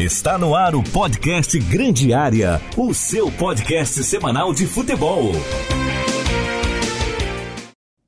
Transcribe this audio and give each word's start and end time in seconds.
Está 0.00 0.38
no 0.38 0.54
ar 0.54 0.74
o 0.74 0.82
podcast 0.82 1.58
Grande 1.58 2.14
Área, 2.14 2.58
o 2.74 2.94
seu 2.94 3.30
podcast 3.30 4.02
semanal 4.02 4.54
de 4.54 4.66
futebol. 4.66 5.30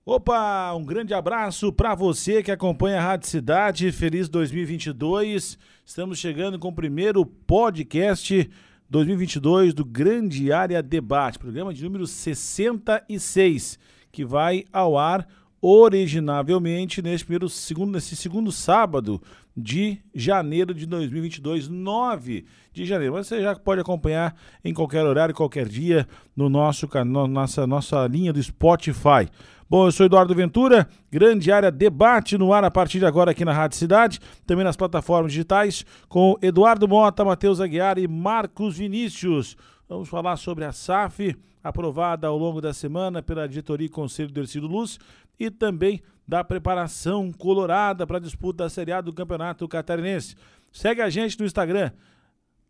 Opa, 0.02 0.72
um 0.72 0.86
grande 0.86 1.12
abraço 1.12 1.70
para 1.70 1.94
você 1.94 2.42
que 2.42 2.50
acompanha 2.50 2.96
a 2.96 3.02
Rádio 3.02 3.28
Cidade. 3.28 3.92
Feliz 3.92 4.26
2022. 4.30 5.58
Estamos 5.84 6.18
chegando 6.18 6.58
com 6.58 6.68
o 6.68 6.74
primeiro 6.74 7.26
podcast 7.26 8.50
2022 8.88 9.74
do 9.74 9.84
Grande 9.84 10.50
Área 10.50 10.82
Debate, 10.82 11.38
programa 11.38 11.74
de 11.74 11.84
número 11.84 12.06
66, 12.06 13.78
que 14.10 14.24
vai 14.24 14.64
ao 14.72 14.96
ar 14.96 15.28
originavelmente 15.60 17.00
nesse 17.00 17.22
primeiro 17.22 17.48
segundo 17.50 17.92
nesse 17.92 18.16
segundo 18.16 18.50
sábado 18.50 19.22
de 19.56 19.98
janeiro 20.14 20.74
de 20.74 20.86
2022, 20.86 21.68
9 21.68 22.44
de 22.72 22.84
janeiro. 22.84 23.14
Mas 23.14 23.26
você 23.26 23.42
já 23.42 23.54
pode 23.54 23.80
acompanhar 23.80 24.34
em 24.64 24.72
qualquer 24.72 25.04
horário, 25.04 25.34
qualquer 25.34 25.68
dia 25.68 26.06
no 26.36 26.48
nosso 26.48 26.88
canal, 26.88 27.26
nossa 27.26 27.66
nossa 27.66 28.06
linha 28.06 28.32
do 28.32 28.42
Spotify. 28.42 29.28
Bom, 29.68 29.86
eu 29.86 29.92
sou 29.92 30.04
Eduardo 30.04 30.34
Ventura, 30.34 30.86
grande 31.10 31.50
área 31.50 31.70
debate 31.70 32.36
no 32.36 32.52
ar 32.52 32.62
a 32.62 32.70
partir 32.70 32.98
de 32.98 33.06
agora 33.06 33.30
aqui 33.30 33.42
na 33.42 33.54
Rádio 33.54 33.78
Cidade, 33.78 34.20
também 34.46 34.64
nas 34.64 34.76
plataformas 34.76 35.32
digitais, 35.32 35.86
com 36.10 36.36
Eduardo 36.42 36.86
Mota, 36.86 37.24
Matheus 37.24 37.58
Aguiar 37.58 37.96
e 37.96 38.06
Marcos 38.06 38.76
Vinícius. 38.76 39.56
Vamos 39.88 40.10
falar 40.10 40.36
sobre 40.36 40.66
a 40.66 40.72
SAF, 40.72 41.34
aprovada 41.64 42.26
ao 42.26 42.36
longo 42.36 42.60
da 42.60 42.74
semana 42.74 43.22
pela 43.22 43.48
diretoria 43.48 43.86
e 43.86 43.90
conselho 43.90 44.30
do 44.30 44.40
Ercílio 44.40 44.68
Luz, 44.68 44.98
e 45.40 45.50
também 45.50 46.02
da 46.26 46.42
preparação 46.44 47.32
colorada 47.32 48.06
para 48.06 48.18
a 48.18 48.20
disputa 48.20 48.64
da 48.64 48.70
Série 48.70 48.92
A 48.92 49.00
do 49.00 49.12
Campeonato 49.12 49.68
Catarinense. 49.68 50.36
Segue 50.70 51.02
a 51.02 51.10
gente 51.10 51.38
no 51.38 51.44
Instagram, 51.44 51.90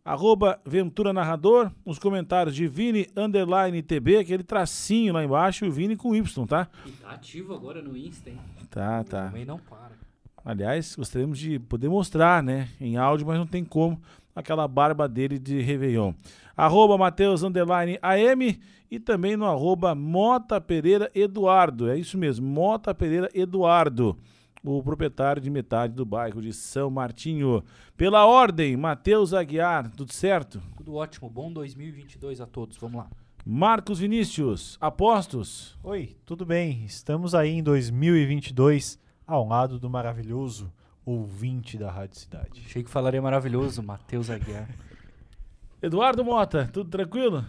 arroba 0.04 0.60
Ventura 0.64 1.12
Narrador, 1.12 1.70
os 1.84 1.98
comentários 1.98 2.54
de 2.54 2.66
Vini 2.66 3.08
Underline 3.16 3.82
TB, 3.82 4.18
aquele 4.18 4.42
tracinho 4.42 5.12
lá 5.12 5.24
embaixo, 5.24 5.64
e 5.64 5.68
o 5.68 5.72
Vini 5.72 5.96
com 5.96 6.14
Y, 6.14 6.46
tá? 6.46 6.68
E 6.84 6.90
tá 6.90 7.10
ativo 7.10 7.54
agora 7.54 7.80
no 7.80 7.96
Insta, 7.96 8.30
hein? 8.30 8.38
Tá, 8.68 9.04
tá. 9.04 9.26
Também 9.26 9.44
não 9.44 9.58
para. 9.58 9.92
Aliás, 10.44 10.96
gostaríamos 10.96 11.38
de 11.38 11.60
poder 11.60 11.88
mostrar, 11.88 12.42
né, 12.42 12.68
em 12.80 12.96
áudio, 12.96 13.26
mas 13.26 13.38
não 13.38 13.46
tem 13.46 13.64
como, 13.64 14.00
aquela 14.34 14.66
barba 14.66 15.08
dele 15.08 15.38
de 15.38 15.60
Réveillon. 15.60 16.12
Arroba 16.56 16.98
Matheus 16.98 17.42
Underline 17.42 17.98
AM 18.02 18.60
e 18.90 19.00
também 19.00 19.36
no 19.36 19.46
arroba 19.46 19.94
Mota 19.94 20.60
Pereira 20.60 21.10
Eduardo. 21.14 21.88
É 21.88 21.96
isso 21.96 22.18
mesmo, 22.18 22.46
Mota 22.46 22.94
Pereira 22.94 23.28
Eduardo 23.34 24.16
o 24.64 24.82
proprietário 24.82 25.42
de 25.42 25.50
metade 25.50 25.92
do 25.92 26.04
bairro 26.04 26.40
de 26.40 26.52
São 26.52 26.88
Martinho. 26.88 27.64
Pela 27.96 28.24
ordem, 28.26 28.76
Matheus 28.76 29.34
Aguiar, 29.34 29.90
tudo 29.90 30.12
certo? 30.12 30.62
Tudo 30.76 30.94
ótimo, 30.94 31.28
bom 31.28 31.52
2022 31.52 32.40
a 32.40 32.46
todos. 32.46 32.76
Vamos 32.76 32.98
lá. 32.98 33.10
Marcos 33.44 33.98
Vinícius, 33.98 34.78
apostos? 34.80 35.76
Oi, 35.82 36.16
tudo 36.24 36.46
bem? 36.46 36.84
Estamos 36.84 37.34
aí 37.34 37.50
em 37.50 37.62
2022 37.62 39.00
ao 39.26 39.46
lado 39.46 39.80
do 39.80 39.90
maravilhoso 39.90 40.72
ouvinte 41.04 41.76
da 41.76 41.90
Rádio 41.90 42.18
Cidade. 42.18 42.62
Achei 42.64 42.82
que 42.82 42.90
falaria 42.90 43.20
maravilhoso, 43.20 43.82
Matheus 43.82 44.30
Aguiar. 44.30 44.68
Eduardo 45.82 46.24
Mota, 46.24 46.68
tudo 46.72 46.90
tranquilo? 46.90 47.44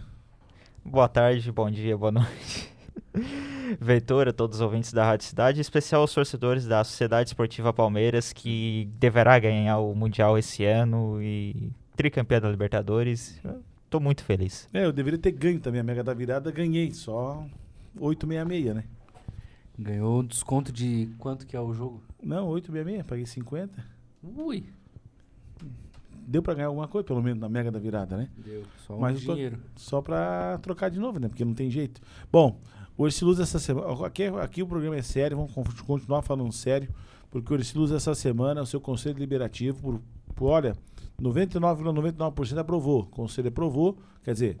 Boa 0.84 1.08
tarde, 1.08 1.50
bom 1.52 1.70
dia, 1.70 1.96
boa 1.96 2.12
noite. 2.12 2.72
Ventura, 3.80 4.32
todos 4.32 4.56
os 4.56 4.60
ouvintes 4.60 4.92
da 4.92 5.04
Rádio 5.04 5.26
Cidade, 5.26 5.58
em 5.58 5.60
especial 5.60 6.04
os 6.04 6.12
torcedores 6.12 6.66
da 6.66 6.82
Sociedade 6.82 7.30
Esportiva 7.30 7.72
Palmeiras, 7.72 8.32
que 8.32 8.88
deverá 8.98 9.38
ganhar 9.38 9.78
o 9.78 9.94
Mundial 9.94 10.36
esse 10.36 10.64
ano 10.64 11.22
e 11.22 11.70
tricampeão 11.96 12.40
da 12.40 12.50
Libertadores. 12.50 13.40
Estou 13.84 14.00
muito 14.00 14.24
feliz. 14.24 14.68
É, 14.72 14.84
eu 14.84 14.92
deveria 14.92 15.18
ter 15.18 15.32
ganho 15.32 15.60
também 15.60 15.80
a 15.80 15.84
Mega 15.84 16.02
da 16.02 16.12
Virada, 16.12 16.50
ganhei, 16.50 16.92
só 16.92 17.46
866, 17.98 18.74
né? 18.74 18.84
Ganhou 19.78 20.20
um 20.20 20.24
desconto 20.24 20.70
de 20.72 21.08
quanto 21.18 21.46
que 21.46 21.56
é 21.56 21.60
o 21.60 21.72
jogo? 21.74 22.02
Não, 22.22 22.46
866, 22.48 23.06
paguei 23.06 23.26
50. 23.26 23.84
Ui, 24.36 24.64
Deu 26.26 26.42
pra 26.42 26.54
ganhar 26.54 26.68
alguma 26.68 26.88
coisa, 26.88 27.04
pelo 27.06 27.22
menos, 27.22 27.38
na 27.38 27.50
Mega 27.50 27.70
da 27.70 27.78
Virada, 27.78 28.16
né? 28.16 28.30
deu 28.38 28.62
só 28.86 28.94
um 28.96 29.00
Mas 29.00 29.20
eu 29.20 29.26
tô- 29.26 29.34
dinheiro. 29.34 29.58
Só 29.76 30.00
pra 30.00 30.58
trocar 30.62 30.88
de 30.90 30.98
novo, 30.98 31.18
né? 31.20 31.28
Porque 31.28 31.44
não 31.44 31.52
tem 31.52 31.70
jeito. 31.70 32.00
Bom, 32.32 32.58
o 32.96 33.06
Erciluz 33.06 33.38
essa 33.40 33.58
semana. 33.58 34.06
Aqui, 34.06 34.24
aqui 34.24 34.62
o 34.62 34.66
programa 34.66 34.96
é 34.96 35.02
sério, 35.02 35.36
vamos 35.36 35.52
con- 35.52 35.64
continuar 35.86 36.22
falando 36.22 36.50
sério, 36.50 36.88
porque 37.30 37.52
o 37.52 37.56
Erciluz 37.56 37.90
essa 37.90 38.14
semana, 38.14 38.62
o 38.62 38.66
seu 38.66 38.80
Conselho 38.80 39.16
Deliberativo, 39.16 39.78
por, 39.82 40.00
por 40.34 40.46
olha, 40.46 40.74
99,99% 41.20 42.56
aprovou. 42.58 43.00
O 43.02 43.06
Conselho 43.06 43.48
aprovou, 43.48 43.98
quer 44.22 44.32
dizer, 44.32 44.58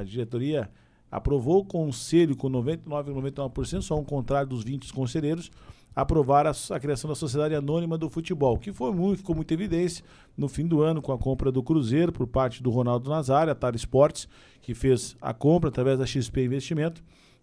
a 0.00 0.02
diretoria 0.04 0.70
aprovou 1.10 1.60
o 1.60 1.64
Conselho 1.64 2.36
com 2.36 2.50
99,99%, 2.50 3.82
só 3.82 3.98
um 3.98 4.04
contrário 4.04 4.48
dos 4.48 4.62
20 4.62 4.92
conselheiros, 4.92 5.50
aprovar 5.94 6.46
a, 6.46 6.52
a 6.70 6.78
criação 6.78 7.08
da 7.08 7.16
Sociedade 7.16 7.54
Anônima 7.54 7.98
do 7.98 8.08
Futebol, 8.08 8.56
que 8.56 8.72
foi 8.72 8.92
muito, 8.92 9.18
ficou 9.18 9.34
muito 9.34 9.52
evidência 9.52 10.04
no 10.36 10.48
fim 10.48 10.66
do 10.66 10.80
ano 10.80 11.02
com 11.02 11.12
a 11.12 11.18
compra 11.18 11.50
do 11.50 11.62
Cruzeiro 11.62 12.12
por 12.12 12.26
parte 12.26 12.62
do 12.62 12.70
Ronaldo 12.70 13.10
Nazário, 13.10 13.50
a 13.50 13.54
Tara 13.54 13.74
Esportes, 13.74 14.28
que 14.60 14.74
fez 14.74 15.16
a 15.20 15.34
compra 15.34 15.70
através 15.70 15.98
da 15.98 16.06
XP 16.06 16.44
Investimento, 16.44 17.02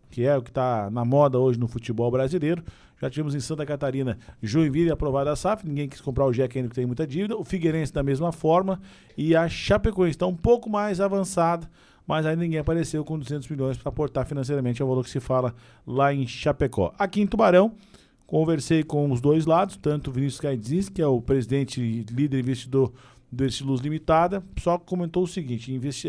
que 0.09 0.23
é 0.23 0.37
o 0.37 0.41
que 0.41 0.51
está 0.51 0.89
na 0.89 1.03
moda 1.03 1.37
hoje 1.37 1.59
no 1.59 1.67
futebol 1.67 2.09
brasileiro. 2.09 2.63
Já 3.01 3.09
tivemos 3.09 3.35
em 3.35 3.41
Santa 3.41 3.65
Catarina 3.65 4.17
Joinville 4.41 4.89
aprovada 4.89 5.31
a 5.31 5.35
SAF, 5.35 5.67
ninguém 5.67 5.89
quis 5.89 5.99
comprar 5.99 6.25
o 6.25 6.31
Jack 6.31 6.57
ainda 6.57 6.69
que 6.69 6.75
tem 6.75 6.85
muita 6.85 7.05
dívida, 7.05 7.35
o 7.35 7.43
Figueirense 7.43 7.91
da 7.91 8.01
mesma 8.01 8.31
forma 8.31 8.79
e 9.17 9.35
a 9.35 9.49
Chapecoense 9.49 10.11
está 10.11 10.25
um 10.25 10.35
pouco 10.35 10.69
mais 10.69 11.01
avançada, 11.01 11.69
mas 12.07 12.25
ainda 12.25 12.41
ninguém 12.41 12.59
apareceu 12.59 13.03
com 13.03 13.17
200 13.17 13.47
milhões 13.49 13.77
para 13.77 13.89
aportar 13.89 14.25
financeiramente, 14.25 14.81
é 14.81 14.85
o 14.85 14.88
valor 14.88 15.03
que 15.03 15.09
se 15.09 15.19
fala 15.19 15.53
lá 15.85 16.13
em 16.13 16.25
Chapecó. 16.27 16.93
Aqui 16.97 17.21
em 17.21 17.27
Tubarão, 17.27 17.73
Conversei 18.27 18.83
com 18.83 19.11
os 19.11 19.21
dois 19.21 19.45
lados, 19.45 19.77
tanto 19.77 20.09
o 20.09 20.13
Vinícius 20.13 20.41
Caidzinski, 20.41 20.95
que 20.95 21.01
é 21.01 21.05
o 21.05 21.21
presidente 21.21 21.79
e 21.79 22.01
líder 22.11 22.39
investidor 22.39 22.91
do 23.31 23.45
Estiluz 23.45 23.81
Limitada, 23.81 24.43
só 24.59 24.79
comentou 24.79 25.21
o 25.23 25.27
seguinte: 25.27 25.71
investi- 25.71 26.07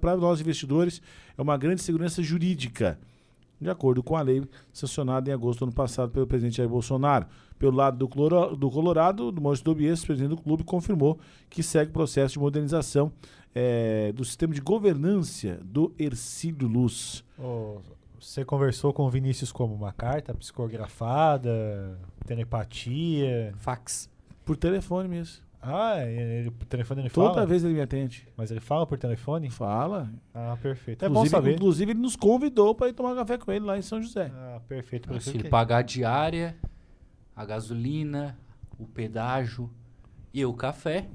para 0.00 0.16
nós 0.16 0.40
investidores 0.40 1.00
é 1.38 1.40
uma 1.40 1.56
grande 1.56 1.82
segurança 1.82 2.20
jurídica, 2.20 2.98
de 3.60 3.70
acordo 3.70 4.02
com 4.02 4.16
a 4.16 4.22
lei 4.22 4.42
sancionada 4.72 5.30
em 5.30 5.32
agosto 5.32 5.60
do 5.60 5.66
ano 5.66 5.72
passado 5.72 6.10
pelo 6.10 6.26
presidente 6.26 6.56
Jair 6.56 6.68
Bolsonaro. 6.68 7.26
Pelo 7.60 7.76
lado 7.76 7.96
do, 7.96 8.08
Cloro- 8.08 8.56
do 8.56 8.68
Colorado, 8.68 9.30
do 9.30 9.40
Maurício 9.40 9.64
Dobies, 9.64 10.04
presidente 10.04 10.30
do 10.30 10.36
clube, 10.42 10.64
confirmou 10.64 11.16
que 11.48 11.62
segue 11.62 11.90
o 11.90 11.92
processo 11.92 12.32
de 12.34 12.38
modernização 12.40 13.12
eh, 13.54 14.12
do 14.14 14.24
sistema 14.24 14.54
de 14.54 14.60
governança 14.60 15.58
do 15.64 15.92
Ercílio 15.98 16.68
Luz. 16.68 17.24
Ô, 17.38 17.78
você 18.18 18.44
conversou 18.44 18.92
com 18.92 19.04
o 19.04 19.10
Vinícius 19.10 19.50
como 19.50 19.74
uma 19.74 19.92
carta 19.92 20.34
psicografada, 20.34 21.98
telepatia. 22.26 23.52
Fax. 23.56 24.10
Por 24.44 24.56
telefone 24.56 25.08
mesmo. 25.08 25.42
Ah, 25.62 26.02
ele, 26.06 26.50
por 26.50 26.64
telefone 26.66 27.02
ele 27.02 27.10
Toda 27.10 27.34
fala? 27.34 27.46
vez 27.46 27.62
ele 27.62 27.74
me 27.74 27.80
atende. 27.82 28.26
Mas 28.36 28.50
ele 28.50 28.60
fala 28.60 28.86
por 28.86 28.96
telefone? 28.96 29.50
Fala. 29.50 30.10
Ah, 30.34 30.56
perfeito. 30.60 31.04
É 31.04 31.08
bom 31.08 31.16
inclusive, 31.20 31.30
saber. 31.30 31.54
inclusive, 31.54 31.92
ele 31.92 32.00
nos 32.00 32.16
convidou 32.16 32.74
para 32.74 32.88
ir 32.88 32.94
tomar 32.94 33.14
café 33.14 33.36
com 33.36 33.52
ele 33.52 33.64
lá 33.66 33.76
em 33.76 33.82
São 33.82 34.00
José. 34.00 34.32
Ah, 34.34 34.60
perfeito. 34.66 35.08
por 35.08 35.20
Se 35.20 35.30
ele 35.30 35.48
pagar 35.50 35.78
a 35.78 35.82
diária, 35.82 36.56
a 37.36 37.44
gasolina, 37.44 38.38
o 38.78 38.86
pedágio 38.86 39.70
e 40.32 40.42
o 40.46 40.54
café, 40.54 41.08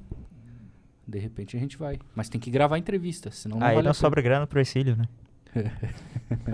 de 1.07 1.19
repente 1.19 1.55
a 1.55 1.59
gente 1.59 1.77
vai. 1.77 1.99
Mas 2.15 2.29
tem 2.29 2.39
que 2.39 2.49
gravar 2.49 2.75
a 2.75 2.79
entrevista, 2.79 3.31
senão 3.31 3.59
não 3.59 3.65
Aí 3.67 3.75
vale 3.75 3.87
não 3.87 3.93
sobra 3.95 4.21
grana 4.21 4.47
pro 4.47 4.59
Ercílio, 4.59 4.95
né? 4.95 5.07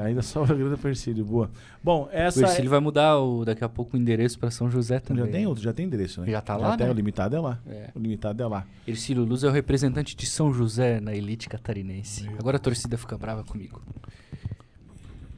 Ainda 0.04 0.22
sobra 0.22 0.56
grana 0.56 0.78
para 0.78 0.90
Ercílio. 0.90 1.26
Boa. 1.26 1.50
Bom, 1.84 2.04
O 2.06 2.10
essa. 2.12 2.42
Ercílio 2.42 2.70
vai 2.70 2.80
mudar 2.80 3.18
o, 3.18 3.44
daqui 3.44 3.64
a 3.64 3.70
pouco 3.70 3.98
o 3.98 4.00
endereço 4.00 4.38
para 4.38 4.52
São 4.52 4.70
José 4.70 5.00
também. 5.00 5.26
Já 5.26 5.32
tem 5.32 5.48
outro, 5.48 5.64
já 5.64 5.74
tem 5.74 5.86
endereço, 5.86 6.22
né? 6.22 6.30
Já 6.30 6.42
tá 6.42 6.56
lá, 6.56 6.78
tem, 6.78 6.86
né? 6.86 6.94
O 6.94 6.96
limitado 6.96 7.36
é 7.36 7.40
lá. 7.40 7.60
É. 7.68 7.90
O 7.96 8.00
limitado 8.00 8.44
é 8.44 8.48
lá. 8.48 8.66
Ercílio 8.88 9.24
Luz 9.24 9.44
é 9.44 9.48
o 9.48 9.52
representante 9.52 10.16
de 10.16 10.26
São 10.28 10.54
José 10.54 11.00
na 11.00 11.16
elite 11.16 11.50
catarinense. 11.50 12.30
Agora 12.38 12.58
a 12.58 12.60
torcida 12.60 12.98
fica 12.98 13.18
brava 13.18 13.44
comigo. 13.44 13.82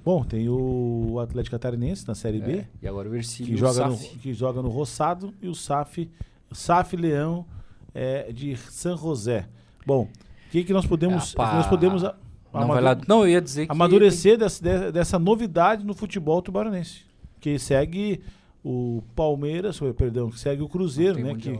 Bom, 0.03 0.25
tem 0.25 0.49
o 0.49 1.17
Atlético 1.21 1.55
Catarinense 1.55 2.05
na 2.05 2.13
Série 2.13 2.41
B, 2.41 2.51
É, 2.51 2.65
E 2.81 2.87
agora 2.89 3.07
o 3.07 3.15
Ercílio 3.15 3.53
que, 3.53 3.57
joga 3.57 3.87
no, 3.87 3.97
que 3.97 4.33
joga 4.33 4.61
no 4.61 4.67
Roçado, 4.67 5.33
e 5.41 5.47
o 5.47 5.55
SAF, 5.55 6.09
SAF 6.51 6.97
Leão 6.97 7.45
é, 7.93 8.31
de 8.31 8.55
San 8.55 8.97
José. 8.97 9.47
Bom, 9.85 10.03
o 10.03 10.51
que, 10.51 10.63
que 10.63 10.73
nós 10.73 10.85
podemos. 10.85 11.33
Pá. 11.33 11.49
que 11.49 11.55
nós 11.57 11.67
podemos 11.67 12.03
a- 12.03 12.15
Não, 12.53 12.67
vai 12.67 12.81
lá. 12.81 12.97
não, 13.07 13.21
eu 13.21 13.29
ia 13.29 13.41
dizer 13.41 13.65
que. 13.65 13.71
amadurecer 13.71 14.37
dessa, 14.37 14.63
de- 14.63 14.91
dessa 14.91 15.17
novidade 15.19 15.85
no 15.85 15.93
futebol 15.93 16.41
tubaronense. 16.41 17.01
Que 17.39 17.57
segue 17.59 18.21
o 18.63 19.03
Palmeiras, 19.15 19.81
ou, 19.81 19.93
perdão, 19.93 20.29
que 20.29 20.39
segue 20.39 20.61
o 20.61 20.69
Cruzeiro, 20.69 21.19
Não 21.19 21.33
né? 21.33 21.35
Que, 21.39 21.59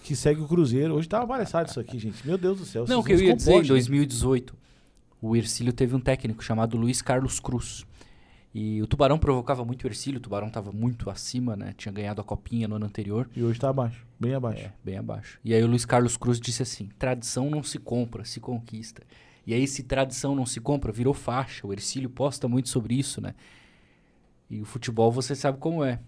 que 0.00 0.14
segue 0.16 0.40
o 0.40 0.46
Cruzeiro. 0.46 0.94
Hoje 0.94 1.08
tá 1.08 1.26
palhaçada 1.26 1.68
isso 1.68 1.80
aqui, 1.80 1.98
gente. 1.98 2.26
Meu 2.26 2.38
Deus 2.38 2.58
do 2.58 2.64
céu. 2.64 2.84
Não, 2.88 3.00
o 3.00 3.04
que 3.04 3.12
eu 3.12 3.18
ia 3.20 3.34
dizer, 3.34 3.50
em 3.50 3.54
comportem. 3.54 3.68
2018, 3.68 4.54
o 5.20 5.36
Ercílio 5.36 5.72
teve 5.72 5.94
um 5.96 6.00
técnico 6.00 6.42
chamado 6.42 6.76
Luiz 6.76 7.02
Carlos 7.02 7.40
Cruz. 7.40 7.84
E 8.54 8.82
o 8.82 8.86
Tubarão 8.86 9.18
provocava 9.18 9.64
muito 9.64 9.84
o 9.84 9.86
Ercílio, 9.86 10.18
o 10.18 10.22
Tubarão 10.22 10.48
estava 10.48 10.72
muito 10.72 11.08
acima, 11.08 11.56
né? 11.56 11.74
Tinha 11.76 11.92
ganhado 11.92 12.20
a 12.20 12.24
copinha 12.24 12.68
no 12.68 12.76
ano 12.76 12.84
anterior. 12.84 13.28
E 13.34 13.42
hoje 13.42 13.58
tá 13.58 13.70
abaixo, 13.70 14.06
bem 14.20 14.34
abaixo. 14.34 14.64
É, 14.64 14.72
bem 14.84 14.98
abaixo. 14.98 15.40
E 15.42 15.54
aí 15.54 15.62
o 15.62 15.66
Luiz 15.66 15.86
Carlos 15.86 16.16
Cruz 16.16 16.38
disse 16.38 16.62
assim: 16.62 16.90
tradição 16.98 17.48
não 17.48 17.62
se 17.62 17.78
compra, 17.78 18.24
se 18.24 18.40
conquista. 18.40 19.02
E 19.46 19.52
aí, 19.52 19.66
se 19.66 19.82
tradição 19.82 20.34
não 20.34 20.46
se 20.46 20.60
compra, 20.60 20.92
virou 20.92 21.12
faixa. 21.12 21.66
O 21.66 21.72
Ercílio 21.72 22.08
posta 22.08 22.46
muito 22.46 22.68
sobre 22.68 22.94
isso, 22.94 23.20
né? 23.20 23.34
E 24.48 24.60
o 24.60 24.64
futebol 24.64 25.10
você 25.10 25.34
sabe 25.34 25.58
como 25.58 25.82
é. 25.82 25.98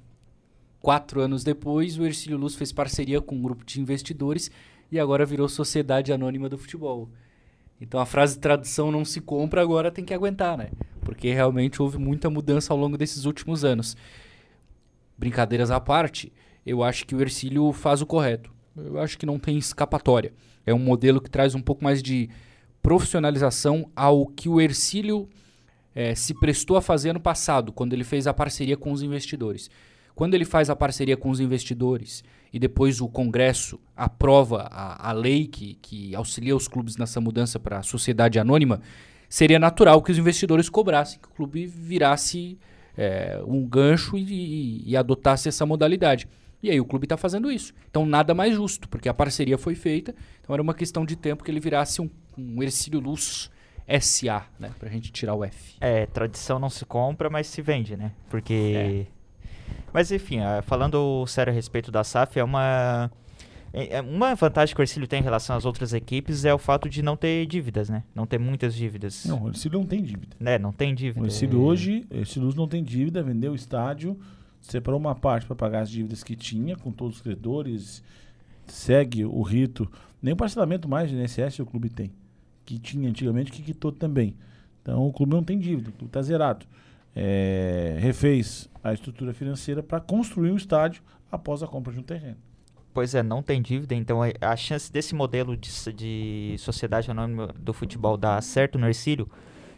Quatro 0.80 1.20
anos 1.20 1.42
depois, 1.42 1.98
o 1.98 2.04
Ercílio 2.04 2.36
Luz 2.36 2.54
fez 2.54 2.70
parceria 2.70 3.20
com 3.20 3.34
um 3.34 3.42
grupo 3.42 3.64
de 3.64 3.80
investidores 3.80 4.50
e 4.92 5.00
agora 5.00 5.24
virou 5.24 5.48
Sociedade 5.48 6.12
Anônima 6.12 6.48
do 6.48 6.58
Futebol. 6.58 7.08
Então 7.80 8.00
a 8.00 8.06
frase 8.06 8.38
tradição 8.38 8.90
não 8.90 9.04
se 9.04 9.20
compra 9.20 9.60
agora 9.60 9.90
tem 9.90 10.04
que 10.04 10.14
aguentar, 10.14 10.56
né? 10.56 10.70
Porque 11.00 11.32
realmente 11.32 11.82
houve 11.82 11.98
muita 11.98 12.30
mudança 12.30 12.72
ao 12.72 12.78
longo 12.78 12.96
desses 12.96 13.24
últimos 13.24 13.64
anos. 13.64 13.96
Brincadeiras 15.18 15.70
à 15.70 15.80
parte, 15.80 16.32
eu 16.64 16.82
acho 16.82 17.06
que 17.06 17.14
o 17.14 17.20
Ercílio 17.20 17.72
faz 17.72 18.00
o 18.00 18.06
correto. 18.06 18.52
Eu 18.76 18.98
acho 18.98 19.18
que 19.18 19.26
não 19.26 19.38
tem 19.38 19.58
escapatória. 19.58 20.32
É 20.66 20.72
um 20.72 20.78
modelo 20.78 21.20
que 21.20 21.30
traz 21.30 21.54
um 21.54 21.60
pouco 21.60 21.84
mais 21.84 22.02
de 22.02 22.28
profissionalização 22.82 23.90
ao 23.94 24.26
que 24.26 24.48
o 24.48 24.60
Ercílio 24.60 25.28
eh, 25.94 26.14
se 26.14 26.34
prestou 26.34 26.76
a 26.76 26.82
fazer 26.82 27.12
no 27.12 27.20
passado, 27.20 27.72
quando 27.72 27.92
ele 27.92 28.04
fez 28.04 28.26
a 28.26 28.34
parceria 28.34 28.76
com 28.76 28.92
os 28.92 29.02
investidores. 29.02 29.70
Quando 30.14 30.34
ele 30.34 30.44
faz 30.44 30.70
a 30.70 30.76
parceria 30.76 31.16
com 31.16 31.30
os 31.30 31.40
investidores 31.40 32.22
e 32.54 32.58
depois 32.60 33.00
o 33.00 33.08
Congresso 33.08 33.80
aprova 33.96 34.68
a, 34.70 35.10
a 35.10 35.12
lei 35.12 35.48
que, 35.48 35.74
que 35.82 36.14
auxilia 36.14 36.54
os 36.54 36.68
clubes 36.68 36.96
nessa 36.96 37.20
mudança 37.20 37.58
para 37.58 37.80
a 37.80 37.82
sociedade 37.82 38.38
anônima, 38.38 38.80
seria 39.28 39.58
natural 39.58 40.00
que 40.00 40.12
os 40.12 40.18
investidores 40.18 40.68
cobrassem, 40.68 41.18
que 41.18 41.26
o 41.26 41.32
clube 41.32 41.66
virasse 41.66 42.56
eh, 42.96 43.42
um 43.44 43.66
gancho 43.66 44.16
e, 44.16 44.22
e, 44.22 44.90
e 44.90 44.96
adotasse 44.96 45.48
essa 45.48 45.66
modalidade. 45.66 46.28
E 46.62 46.70
aí 46.70 46.80
o 46.80 46.84
clube 46.84 47.06
está 47.06 47.16
fazendo 47.16 47.50
isso. 47.50 47.74
Então 47.90 48.06
nada 48.06 48.32
mais 48.34 48.54
justo, 48.54 48.88
porque 48.88 49.08
a 49.08 49.14
parceria 49.14 49.58
foi 49.58 49.74
feita. 49.74 50.14
Então 50.40 50.54
era 50.54 50.62
uma 50.62 50.74
questão 50.74 51.04
de 51.04 51.16
tempo 51.16 51.42
que 51.42 51.50
ele 51.50 51.58
virasse 51.58 52.00
um, 52.00 52.08
um 52.38 52.62
Ercílio 52.62 53.00
Luz 53.00 53.50
SA, 54.00 54.46
né? 54.60 54.70
Pra 54.78 54.88
gente 54.88 55.10
tirar 55.10 55.34
o 55.34 55.44
F. 55.44 55.74
É, 55.80 56.06
tradição 56.06 56.60
não 56.60 56.70
se 56.70 56.84
compra, 56.84 57.28
mas 57.28 57.48
se 57.48 57.60
vende, 57.60 57.96
né? 57.96 58.12
Porque. 58.30 59.08
Mas 59.94 60.10
enfim, 60.10 60.40
ah, 60.40 60.60
falando 60.60 61.24
sério 61.28 61.52
a 61.52 61.54
respeito 61.54 61.92
da 61.92 62.02
SAF, 62.02 62.36
é 62.36 62.42
uma. 62.42 63.08
é- 63.72 63.98
é 63.98 64.00
Uma 64.00 64.34
vantagem 64.34 64.74
que 64.74 64.80
o 64.80 64.82
Ercílio 64.82 65.06
tem 65.06 65.20
em 65.20 65.22
relação 65.22 65.54
às 65.54 65.64
outras 65.64 65.92
equipes 65.92 66.44
é 66.44 66.52
o 66.52 66.58
fato 66.58 66.88
de 66.88 67.00
não 67.00 67.16
ter 67.16 67.46
dívidas, 67.46 67.88
né? 67.88 68.02
Não 68.12 68.26
ter 68.26 68.38
muitas 68.38 68.74
dívidas. 68.74 69.24
Não, 69.24 69.44
o 69.44 69.48
Ercílio 69.50 69.78
não 69.78 69.86
tem 69.86 70.02
dívida. 70.02 70.36
Né? 70.40 70.58
Não 70.58 70.72
tem 70.72 70.92
dívida. 70.96 71.22
O 71.22 71.26
Ercílio 71.28 71.60
hoje, 71.60 72.04
o 72.10 72.16
Ercílio 72.16 72.52
não 72.56 72.66
tem 72.66 72.82
dívida, 72.82 73.22
vendeu 73.22 73.52
o 73.52 73.54
estádio, 73.54 74.18
separou 74.60 74.98
uma 74.98 75.14
parte 75.14 75.46
para 75.46 75.54
pagar 75.54 75.82
as 75.82 75.90
dívidas 75.90 76.24
que 76.24 76.34
tinha 76.34 76.74
com 76.76 76.90
todos 76.90 77.16
os 77.18 77.22
credores, 77.22 78.02
segue 78.66 79.24
o 79.24 79.42
rito. 79.42 79.88
Nem 80.20 80.34
o 80.34 80.36
parcelamento 80.36 80.88
mais 80.88 81.08
de 81.08 81.14
INSS 81.16 81.60
o 81.60 81.66
clube 81.66 81.88
tem, 81.88 82.10
que 82.64 82.80
tinha 82.80 83.08
antigamente, 83.08 83.52
que 83.52 83.62
quitou 83.62 83.92
também. 83.92 84.34
Então 84.82 85.06
o 85.06 85.12
clube 85.12 85.32
não 85.34 85.44
tem 85.44 85.56
dívida, 85.56 85.90
o 85.90 85.92
clube 85.92 86.08
está 86.08 86.20
zerado. 86.20 86.66
É, 87.16 87.96
refez 88.00 88.68
a 88.82 88.92
estrutura 88.92 89.32
financeira 89.32 89.82
para 89.82 90.00
construir 90.00 90.50
um 90.50 90.56
estádio 90.56 91.02
após 91.30 91.62
a 91.62 91.66
compra 91.66 91.92
de 91.92 92.00
um 92.00 92.02
terreno. 92.02 92.36
Pois 92.92 93.14
é, 93.14 93.22
não 93.22 93.42
tem 93.42 93.60
dívida, 93.60 93.94
então 93.94 94.22
a- 94.22 94.30
a 94.40 94.56
chance 94.56 94.92
desse 94.92 95.14
modelo 95.14 95.56
de, 95.56 95.70
de 95.92 96.56
sociedade 96.58 97.10
anônima 97.10 97.48
do 97.58 97.72
futebol 97.72 98.16
dar 98.16 98.40
certo 98.42 98.78
no 98.78 98.86
Ercílio, 98.86 99.28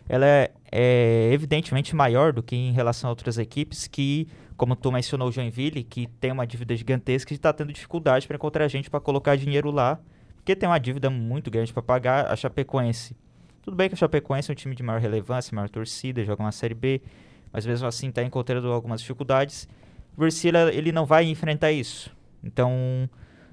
ela 0.09 0.27
é, 0.27 0.50
é 0.71 1.31
evidentemente 1.33 1.97
maior 1.97 2.33
do 2.33 2.43
que 2.43 2.55
em 2.55 2.73
relação 2.73 3.09
a 3.09 3.11
outras 3.12 3.38
equipes 3.38 3.87
que, 3.87 4.29
como 4.56 4.77
tu 4.77 4.93
mencionou, 4.93 5.33
Joinville, 5.33 5.83
que 5.83 6.06
tem 6.21 6.31
uma 6.31 6.47
dívida 6.47 6.77
gigantesca 6.77 7.33
e 7.33 7.37
está 7.37 7.53
tendo 7.53 7.73
dificuldade 7.73 8.27
para 8.27 8.37
encontrar 8.37 8.69
gente 8.69 8.91
para 8.91 9.00
colocar 9.00 9.37
dinheiro 9.37 9.71
lá, 9.71 9.99
porque 10.37 10.55
tem 10.55 10.69
uma 10.69 10.79
dívida 10.79 11.11
muito 11.11 11.50
grande 11.50 11.73
para 11.73 11.83
pagar 11.83 12.27
a 12.31 12.37
Chapecoense. 12.37 13.17
Tudo 13.62 13.77
bem 13.77 13.88
que 13.88 13.94
a 13.94 13.99
Chapecoense 13.99 14.50
é 14.50 14.53
um 14.53 14.55
time 14.55 14.75
de 14.77 14.83
maior 14.83 15.00
relevância, 15.00 15.55
maior 15.55 15.69
torcida, 15.69 16.23
joga 16.25 16.43
uma 16.43 16.53
Série 16.53 16.75
B, 16.75 17.00
mas 17.53 17.67
mesmo 17.67 17.87
assim 17.87 18.09
está 18.09 18.23
encontrando 18.23 18.71
algumas 18.73 19.01
dificuldades. 19.01 19.69
O 20.17 20.25
ele 20.71 20.93
não 20.93 21.05
vai 21.05 21.25
enfrentar 21.25 21.73
isso. 21.73 22.11
Então, 22.43 23.09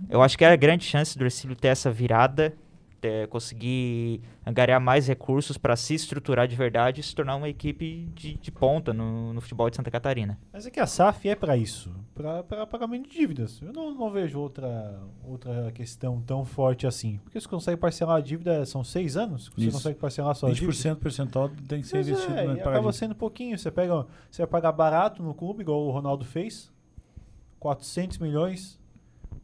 eu 0.09 0.21
acho 0.21 0.37
que 0.37 0.45
é 0.45 0.51
a 0.51 0.55
grande 0.55 0.85
chance 0.85 1.17
do 1.17 1.23
Ercílio 1.23 1.55
ter 1.55 1.69
essa 1.69 1.91
virada, 1.91 2.53
ter- 3.03 3.27
conseguir 3.27 4.21
angariar 4.45 4.79
mais 4.79 5.07
recursos 5.07 5.57
para 5.57 5.75
se 5.75 5.93
estruturar 5.93 6.47
de 6.47 6.55
verdade 6.55 7.01
e 7.01 7.03
se 7.03 7.13
tornar 7.13 7.35
uma 7.35 7.49
equipe 7.49 8.09
de, 8.15 8.35
de 8.35 8.51
ponta 8.51 8.93
no, 8.93 9.33
no 9.33 9.41
futebol 9.41 9.69
de 9.69 9.75
Santa 9.75 9.91
Catarina. 9.91 10.39
Mas 10.53 10.65
é 10.65 10.71
que 10.71 10.79
a 10.79 10.87
SAF 10.87 11.27
é 11.27 11.35
para 11.35 11.57
isso, 11.57 11.93
para 12.15 12.65
pagamento 12.65 13.09
de 13.09 13.17
dívidas. 13.17 13.61
Eu 13.61 13.73
não, 13.73 13.93
não 13.93 14.09
vejo 14.09 14.39
outra, 14.39 15.01
outra 15.21 15.69
questão 15.73 16.21
tão 16.21 16.45
forte 16.45 16.87
assim. 16.87 17.19
Porque 17.23 17.39
você 17.39 17.47
consegue 17.47 17.77
parcelar 17.77 18.17
a 18.17 18.21
dívida, 18.21 18.65
são 18.65 18.83
seis 18.83 19.17
anos? 19.17 19.49
que 19.49 19.55
Você 19.55 19.67
Isso. 19.67 19.77
consegue 19.77 19.99
parcelar 19.99 20.33
só 20.35 20.47
a 20.47 20.51
dívida? 20.51 20.71
20% 20.71 20.95
percentual 20.95 21.49
tem 21.67 21.81
que 21.81 21.87
ser 21.87 21.97
Pois 21.97 22.07
investido 22.07 22.37
é, 22.37 22.45
na 22.45 22.53
e 22.55 22.61
acaba 22.61 22.93
sendo 22.93 23.13
pouquinho. 23.13 23.57
Você 23.57 23.69
pega, 23.69 24.07
você 24.31 24.43
vai 24.43 24.47
pagar 24.47 24.71
barato 24.71 25.21
no 25.21 25.33
clube, 25.33 25.61
igual 25.61 25.85
o 25.85 25.91
Ronaldo 25.91 26.23
fez. 26.23 26.71
400 27.59 28.17
milhões. 28.19 28.79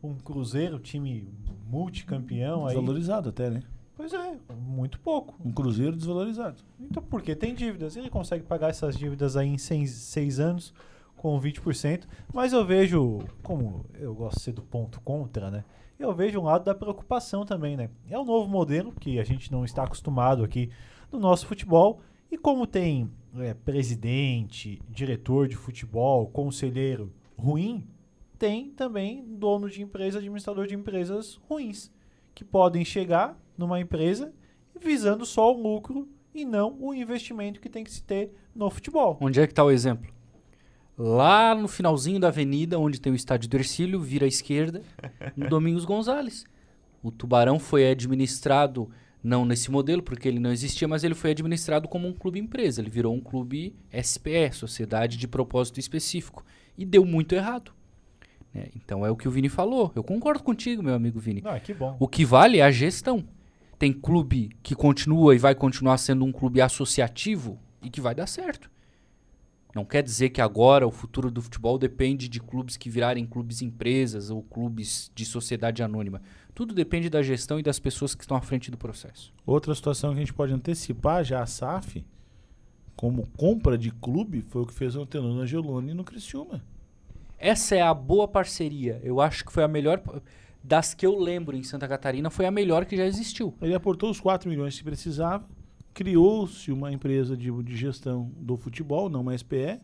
Um 0.02 0.16
Cruzeiro, 0.16 0.80
time 0.80 1.28
multicampeão 1.68 2.66
aí. 2.66 2.76
Desvalorizado 2.76 3.30
até, 3.30 3.50
né? 3.50 3.64
Pois 4.00 4.14
é, 4.14 4.38
muito 4.56 4.98
pouco. 5.02 5.36
Um 5.44 5.52
cruzeiro 5.52 5.94
desvalorizado. 5.94 6.64
Então, 6.80 7.04
porque 7.04 7.36
tem 7.36 7.54
dívidas. 7.54 7.98
Ele 7.98 8.10
consegue 8.10 8.46
pagar 8.46 8.70
essas 8.70 8.98
dívidas 8.98 9.36
aí 9.36 9.50
em 9.50 9.58
seis, 9.58 9.92
seis 9.92 10.40
anos 10.40 10.74
com 11.18 11.38
20%. 11.38 12.06
Mas 12.34 12.54
eu 12.54 12.66
vejo, 12.66 13.20
como 13.44 13.86
eu 14.00 14.16
gosto 14.16 14.38
de 14.38 14.44
ser 14.44 14.52
do 14.54 14.62
ponto 14.62 15.02
contra, 15.02 15.52
né? 15.52 15.66
Eu 16.00 16.16
vejo 16.16 16.40
um 16.40 16.46
lado 16.46 16.64
da 16.64 16.74
preocupação 16.74 17.46
também, 17.46 17.76
né? 17.76 17.90
É 18.10 18.18
um 18.18 18.24
novo 18.24 18.50
modelo 18.50 18.94
que 18.94 19.20
a 19.20 19.24
gente 19.26 19.52
não 19.52 19.66
está 19.66 19.84
acostumado 19.84 20.46
aqui 20.46 20.70
no 21.12 21.20
nosso 21.20 21.46
futebol. 21.46 22.00
E 22.32 22.38
como 22.38 22.66
tem 22.66 23.12
é, 23.36 23.54
presidente, 23.54 24.82
diretor 24.88 25.46
de 25.46 25.58
futebol, 25.58 26.28
conselheiro 26.28 27.12
ruim, 27.38 27.86
tem 28.40 28.72
também 28.72 29.24
dono 29.28 29.70
de 29.70 29.84
empresa, 29.84 30.18
administrador 30.18 30.66
de 30.66 30.74
empresas 30.74 31.36
ruins, 31.48 31.92
que 32.34 32.46
podem 32.46 32.86
chegar 32.86 33.38
numa 33.58 33.82
empresa 33.82 34.34
visando 34.82 35.26
só 35.26 35.54
o 35.54 35.62
lucro 35.62 36.08
e 36.34 36.46
não 36.46 36.78
o 36.80 36.94
investimento 36.94 37.60
que 37.60 37.70
tem 37.70 37.84
que 37.84 37.92
se 37.92 38.02
ter 38.02 38.32
no 38.56 38.70
futebol. 38.70 39.18
Onde 39.20 39.42
é 39.42 39.46
que 39.46 39.54
tá 39.54 39.64
o 39.64 39.70
exemplo? 39.70 40.10
Lá 40.98 41.54
no 41.54 41.68
finalzinho 41.68 42.20
da 42.20 42.30
avenida, 42.30 42.80
onde 42.80 43.00
tem 43.00 43.12
o 43.12 43.16
estádio 43.16 43.50
do 43.50 43.58
Ercílio, 43.58 44.00
vira 44.00 44.26
à 44.26 44.28
esquerda, 44.28 44.82
no 45.36 45.48
Domingos 45.50 45.84
Gonzalez. 45.84 46.46
O 47.04 47.12
Tubarão 47.12 47.60
foi 47.60 47.90
administrado, 47.90 48.90
não 49.22 49.46
nesse 49.46 49.70
modelo, 49.72 50.02
porque 50.02 50.28
ele 50.28 50.40
não 50.40 50.52
existia, 50.52 50.88
mas 50.88 51.04
ele 51.04 51.16
foi 51.16 51.32
administrado 51.32 51.88
como 51.88 52.08
um 52.08 52.14
clube 52.14 52.40
empresa. 52.40 52.82
Ele 52.82 52.90
virou 52.90 53.14
um 53.14 53.20
clube 53.20 53.76
SPE, 54.02 54.52
Sociedade 54.54 55.18
de 55.18 55.28
Propósito 55.28 55.80
Específico. 55.80 56.46
E 56.78 56.86
deu 56.86 57.06
muito 57.06 57.34
errado. 57.34 57.74
Né? 58.54 58.68
Então 58.76 59.06
é 59.06 59.12
o 59.12 59.16
que 59.16 59.28
o 59.28 59.32
Vini 59.32 59.50
falou. 59.50 59.92
Eu 59.96 60.04
concordo 60.04 60.44
contigo, 60.44 60.84
meu 60.84 60.94
amigo 60.94 61.20
Vini. 61.20 61.42
É 61.46 61.60
que 61.60 61.74
bom. 61.74 61.96
O 62.00 62.08
que 62.08 62.26
vale 62.26 62.60
é 62.60 62.64
a 62.64 62.72
gestão. 62.72 63.24
Tem 63.78 63.94
clube 63.94 64.50
que 64.62 64.76
continua 64.76 65.34
e 65.34 65.38
vai 65.38 65.56
continuar 65.56 65.98
sendo 65.98 66.26
um 66.26 66.32
clube 66.32 66.62
associativo 66.62 67.58
e 67.82 67.90
que 67.90 68.02
vai 68.02 68.14
dar 68.14 68.28
certo. 68.28 68.70
Não 69.74 69.86
quer 69.86 70.02
dizer 70.02 70.30
que 70.30 70.42
agora 70.42 70.88
o 70.88 70.92
futuro 70.92 71.30
do 71.30 71.42
futebol 71.42 71.78
depende 71.78 72.28
de 72.28 72.40
clubes 72.40 72.76
que 72.76 72.90
virarem 72.90 73.26
clubes 73.26 73.62
empresas 73.62 74.32
ou 74.32 74.42
clubes 74.42 75.12
de 75.14 75.24
sociedade 75.24 75.84
anônima. 75.84 76.22
Tudo 76.56 76.74
depende 76.74 77.10
da 77.10 77.22
gestão 77.22 77.60
e 77.60 77.64
das 77.64 77.80
pessoas 77.80 78.16
que 78.16 78.24
estão 78.24 78.36
à 78.36 78.42
frente 78.42 78.72
do 78.72 78.78
processo. 78.78 79.32
Outra 79.46 79.74
situação 79.76 80.12
que 80.12 80.18
a 80.18 80.20
gente 80.22 80.34
pode 80.34 80.52
antecipar 80.52 81.24
já 81.24 81.42
a 81.42 81.46
SAF, 81.46 82.04
como 82.96 83.28
compra 83.38 83.78
de 83.78 83.92
clube, 83.92 84.42
foi 84.42 84.64
o 84.64 84.66
que 84.66 84.74
fez 84.74 84.96
o 84.96 85.04
Antenor 85.04 85.36
na 85.36 85.46
Gelone 85.46 85.94
no 85.94 86.04
Criciúma. 86.04 86.62
Essa 87.40 87.76
é 87.76 87.82
a 87.82 87.94
boa 87.94 88.28
parceria. 88.28 89.00
Eu 89.04 89.22
acho 89.22 89.46
que 89.46 89.52
foi 89.52 89.64
a 89.64 89.68
melhor 89.68 90.02
das 90.64 90.94
que 90.94 91.06
eu 91.06 91.18
lembro 91.18 91.56
em 91.56 91.64
Santa 91.64 91.88
Catarina, 91.88 92.30
foi 92.30 92.46
a 92.46 92.52
melhor 92.52 92.86
que 92.86 92.98
já 92.98 93.06
existiu. 93.06 93.54
Ele 93.62 93.74
aportou 93.74 94.10
os 94.12 94.20
4 94.20 94.50
milhões 94.50 94.78
que 94.78 94.84
precisava, 94.84 95.46
criou-se 95.94 96.72
uma 96.72 96.92
empresa 96.92 97.36
de, 97.36 97.50
de 97.64 97.76
gestão 97.78 98.32
do 98.38 98.58
futebol, 98.58 99.10
não 99.10 99.22
uma 99.22 99.38
SPE, 99.38 99.80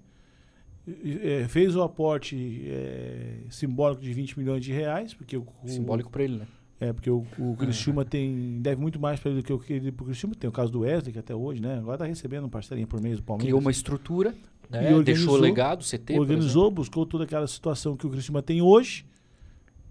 e- 0.88 1.20
é, 1.24 1.48
fez 1.48 1.76
o 1.76 1.82
aporte 1.82 2.64
é, 2.68 3.38
simbólico 3.50 4.02
de 4.02 4.14
20 4.14 4.38
milhões 4.38 4.64
de 4.64 4.72
reais, 4.72 5.14
porque 5.14 5.36
o, 5.38 5.46
o- 5.64 5.68
Simbólico 5.68 6.10
para 6.12 6.24
ele, 6.24 6.38
né? 6.38 6.48
É, 6.78 6.92
porque 6.92 7.10
o, 7.10 7.26
o 7.40 7.56
Criciúma 7.58 8.04
tem, 8.04 8.60
deve 8.62 8.82
muito 8.82 9.00
mais 9.00 9.18
para 9.18 9.32
ele 9.32 9.42
do 9.42 9.46
que 9.46 9.54
o 9.54 9.58
que 9.58 9.72
ele 9.72 9.94
pro 9.94 10.06
Criciúma. 10.06 10.36
Tem 10.36 10.50
o 10.50 10.52
caso 10.54 10.70
do 10.74 10.82
Wesley, 10.82 11.14
que 11.14 11.18
até 11.20 11.34
hoje, 11.34 11.62
né? 11.62 11.78
Agora 11.78 12.00
tá 12.00 12.06
recebendo 12.06 12.46
um 12.46 12.50
parcelinho 12.50 12.86
por 12.86 13.00
mês 13.02 13.16
do 13.16 13.24
Palmeiras. 13.24 13.46
Criou 13.48 13.62
uma 13.62 13.72
estrutura, 13.72 14.36
né? 14.70 14.92
E 14.92 15.04
deixou 15.04 15.36
legado, 15.38 15.84
CT, 15.84 16.18
organizou, 16.20 16.70
buscou 16.72 17.06
toda 17.06 17.24
aquela 17.24 17.48
situação 17.48 17.96
que 17.96 18.06
o 18.06 18.10
Criciúma 18.10 18.42
tem 18.42 18.62
hoje. 18.62 19.06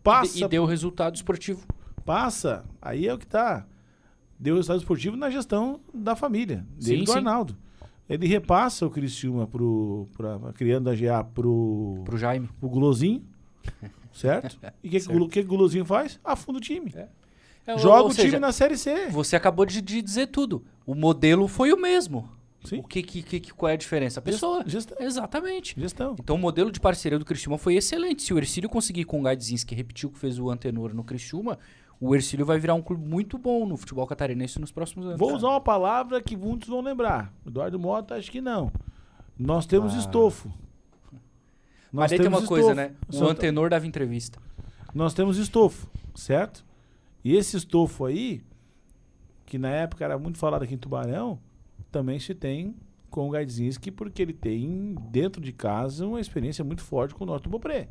Passa, 0.03 0.39
E, 0.39 0.43
e 0.43 0.49
deu 0.49 0.65
resultado 0.65 1.15
esportivo. 1.15 1.65
passa. 2.05 2.65
Aí 2.83 3.07
é 3.07 3.15
o 3.15 3.19
que 3.19 3.27
tá. 3.27 3.67
Deu 4.39 4.57
resultado 4.57 4.79
esportivo 4.81 5.17
na 5.17 5.31
gestão 5.31 5.81
da 5.93 6.15
família, 6.15 6.67
dele 6.79 6.99
Sim, 6.99 7.03
e 7.03 7.05
do 7.05 7.11
sim. 7.13 7.19
Arnaldo. 7.19 7.57
ele 8.09 8.27
repassa 8.27 8.85
o 8.85 8.91
Criciúma 8.91 9.47
pro, 9.47 10.07
pra, 10.17 10.39
criando 10.55 10.91
a 10.91 10.95
GA 10.95 11.25
pro, 11.25 12.03
Pro 12.05 12.19
Jaime. 12.19 12.49
pro 12.61 12.69
Gulozinho, 12.69 13.23
certo? 14.13 14.59
E 14.83 14.89
o 14.89 14.91
que, 14.91 15.01
que, 15.01 15.17
o 15.17 15.29
que 15.29 15.41
o 15.41 15.47
Gulozinho 15.47 15.85
faz? 15.85 16.21
Afunda 16.23 16.59
o 16.59 16.61
time. 16.61 16.93
É, 17.67 17.79
Joga 17.79 18.03
ou 18.03 18.09
o 18.09 18.13
seja, 18.13 18.29
time 18.29 18.41
na 18.41 18.53
Série 18.53 18.77
C. 18.77 19.09
Você 19.09 19.35
acabou 19.37 19.65
de, 19.65 19.81
de 19.81 20.03
dizer 20.03 20.27
tudo. 20.27 20.63
O 20.85 20.95
modelo 20.95 21.49
foi 21.49 21.73
o 21.73 21.81
mesmo. 21.81 22.29
Sim. 22.65 22.79
O 22.79 22.83
que, 22.85 23.03
que, 23.03 23.23
que, 23.41 23.53
qual 23.53 23.69
é 23.69 23.75
a 23.75 23.77
diferença? 23.77 24.21
A 24.21 24.23
pessoa. 24.23 24.63
Gestão. 24.67 24.97
Exatamente. 25.01 25.79
Gestão. 25.79 26.17
Então 26.19 26.37
o 26.37 26.39
modelo 26.39 26.73
de 26.73 26.81
parceria 26.81 27.19
do 27.19 27.25
Criciúma 27.25 27.59
foi 27.59 27.75
excelente. 27.77 28.23
Se 28.23 28.33
o 28.33 28.39
Ercílio 28.39 28.69
conseguir 28.71 29.05
com 29.05 29.21
o 29.21 29.23
Gaidzinski 29.23 29.75
repetir 29.75 30.09
o 30.09 30.13
que 30.13 30.19
fez 30.19 30.39
o 30.39 30.51
Antenor 30.51 30.95
no 30.95 31.05
Criciúma, 31.05 31.59
o 32.01 32.15
Ercílio 32.15 32.45
vai 32.47 32.59
virar 32.59 32.75
um 32.75 32.83
clube 32.83 33.07
muito 33.07 33.37
bom 33.39 33.67
no 33.67 33.77
futebol 33.77 34.07
catarinense 34.07 34.59
nos 34.59 34.73
próximos 34.73 35.07
anos. 35.07 35.19
Vou 35.19 35.35
usar 35.35 35.49
uma 35.49 35.61
palavra 35.61 36.23
que 36.23 36.37
muitos 36.37 36.69
vão 36.69 36.81
lembrar. 36.81 37.33
Eduardo 37.47 37.79
Mota, 37.79 38.15
acho 38.15 38.31
que 38.31 38.41
não. 38.41 38.73
Nós 39.39 39.67
temos 39.67 39.95
Ah. 39.95 39.99
estofo. 39.99 40.51
Mas 41.93 42.11
aí 42.13 42.19
tem 42.19 42.27
uma 42.29 42.39
temos 42.39 42.49
coisa, 42.49 42.71
estofo. 42.71 42.89
né? 42.91 42.95
O 43.09 43.13
Só- 43.13 43.29
Antenor 43.31 43.71
dava 43.71 43.87
entrevista. 43.87 44.39
Nós 44.95 45.13
temos 45.15 45.37
estofo, 45.39 45.89
certo? 46.15 46.65
E 47.23 47.37
esse 47.37 47.57
estofo 47.57 48.05
aí, 48.07 48.43
que 49.47 49.59
na 49.59 49.69
época 49.69 50.05
era 50.05 50.19
muito 50.19 50.39
falado 50.39 50.63
aqui 50.63 50.75
em 50.75 50.79
Tubarão, 50.79 51.39
também 51.95 52.19
se 52.19 52.35
tem 52.35 52.75
com 53.11 53.29
o 53.29 53.31
Gaidzinski, 53.31 53.91
porque 53.91 54.21
ele 54.21 54.33
tem 54.33 54.95
dentro 55.11 55.41
de 55.41 55.53
casa 55.53 56.07
uma 56.07 56.21
experiência 56.21 56.65
muito 56.65 56.83
forte 56.83 57.15
com 57.15 57.23
o 57.25 57.27
Norte 57.27 57.45
do 57.45 57.51
Bopré. 57.51 57.89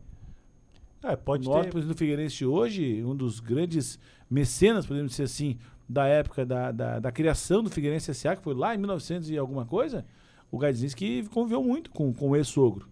É, 1.01 1.15
pode 1.15 1.47
o 1.47 1.51
Norte, 1.51 1.65
ter. 1.65 1.71
por 1.71 1.77
exemplo, 1.79 1.95
do 1.95 1.97
Figueirense 1.97 2.45
hoje, 2.45 3.03
um 3.05 3.15
dos 3.15 3.39
grandes 3.39 3.97
mecenas, 4.29 4.85
podemos 4.85 5.11
dizer 5.11 5.23
assim, 5.23 5.57
da 5.87 6.05
época 6.07 6.45
da, 6.45 6.71
da, 6.71 6.99
da 6.99 7.11
criação 7.11 7.63
do 7.63 7.69
Figueirense 7.69 8.11
S.A., 8.11 8.35
que 8.35 8.41
foi 8.43 8.53
lá 8.53 8.73
em 8.75 8.77
1900 8.77 9.29
e 9.29 9.37
alguma 9.37 9.65
coisa, 9.65 10.05
o 10.51 10.57
Gaidzinski 10.57 11.23
conviveu 11.31 11.63
muito 11.63 11.89
com, 11.91 12.13
com 12.13 12.29
o 12.29 12.35
ex-sogro. 12.35 12.87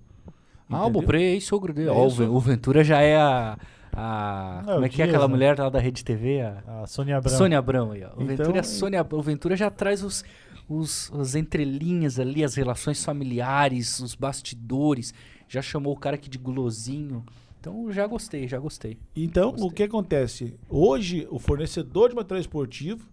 Ah, 0.69 0.85
o? 0.85 0.89
Bopré 0.89 1.21
é 1.21 1.31
ex-sogro 1.33 1.73
dele. 1.73 1.89
É 1.89 1.91
o 1.91 2.39
Ventura 2.39 2.81
já 2.83 3.01
é 3.01 3.17
a. 3.17 3.57
a- 3.93 4.63
É, 4.67 4.73
como 4.73 4.85
é 4.85 4.89
que 4.89 5.01
é 5.01 5.05
aquela 5.05 5.27
né? 5.27 5.33
mulher 5.33 5.59
lá 5.59 5.69
da 5.69 5.79
Rede 5.79 6.03
TV? 6.03 6.41
A 6.41 6.81
A 6.83 6.87
Sônia 6.87 7.17
Abrão. 7.17 7.37
Sônia 7.37 7.57
Abrão 7.59 7.91
aí, 7.91 8.03
ó. 8.05 8.07
O, 8.17 8.23
Então, 8.23 8.25
Ventura, 8.27 8.59
é- 8.59 8.63
Sônia, 8.63 9.05
o 9.11 9.21
Ventura 9.21 9.55
já 9.57 9.69
traz 9.69 10.01
os, 10.03 10.23
os, 10.67 11.11
as 11.13 11.35
entrelinhas 11.35 12.19
ali, 12.19 12.43
as 12.43 12.55
relações 12.55 13.03
familiares, 13.03 13.99
os 13.99 14.15
bastidores. 14.15 15.13
Já 15.47 15.61
chamou 15.61 15.93
o 15.93 15.97
cara 15.99 16.15
aqui 16.15 16.29
de 16.29 16.37
gulosinho. 16.37 17.25
Então 17.59 17.91
já 17.91 18.07
gostei, 18.07 18.47
já 18.47 18.57
gostei. 18.57 18.97
Então, 19.15 19.49
o 19.49 19.51
Gostei. 19.51 19.69
que 19.71 19.83
acontece? 19.83 20.55
Hoje, 20.69 21.27
o 21.29 21.37
fornecedor 21.37 22.09
de 22.09 22.15
material 22.15 22.41
esportivo, 22.41 23.07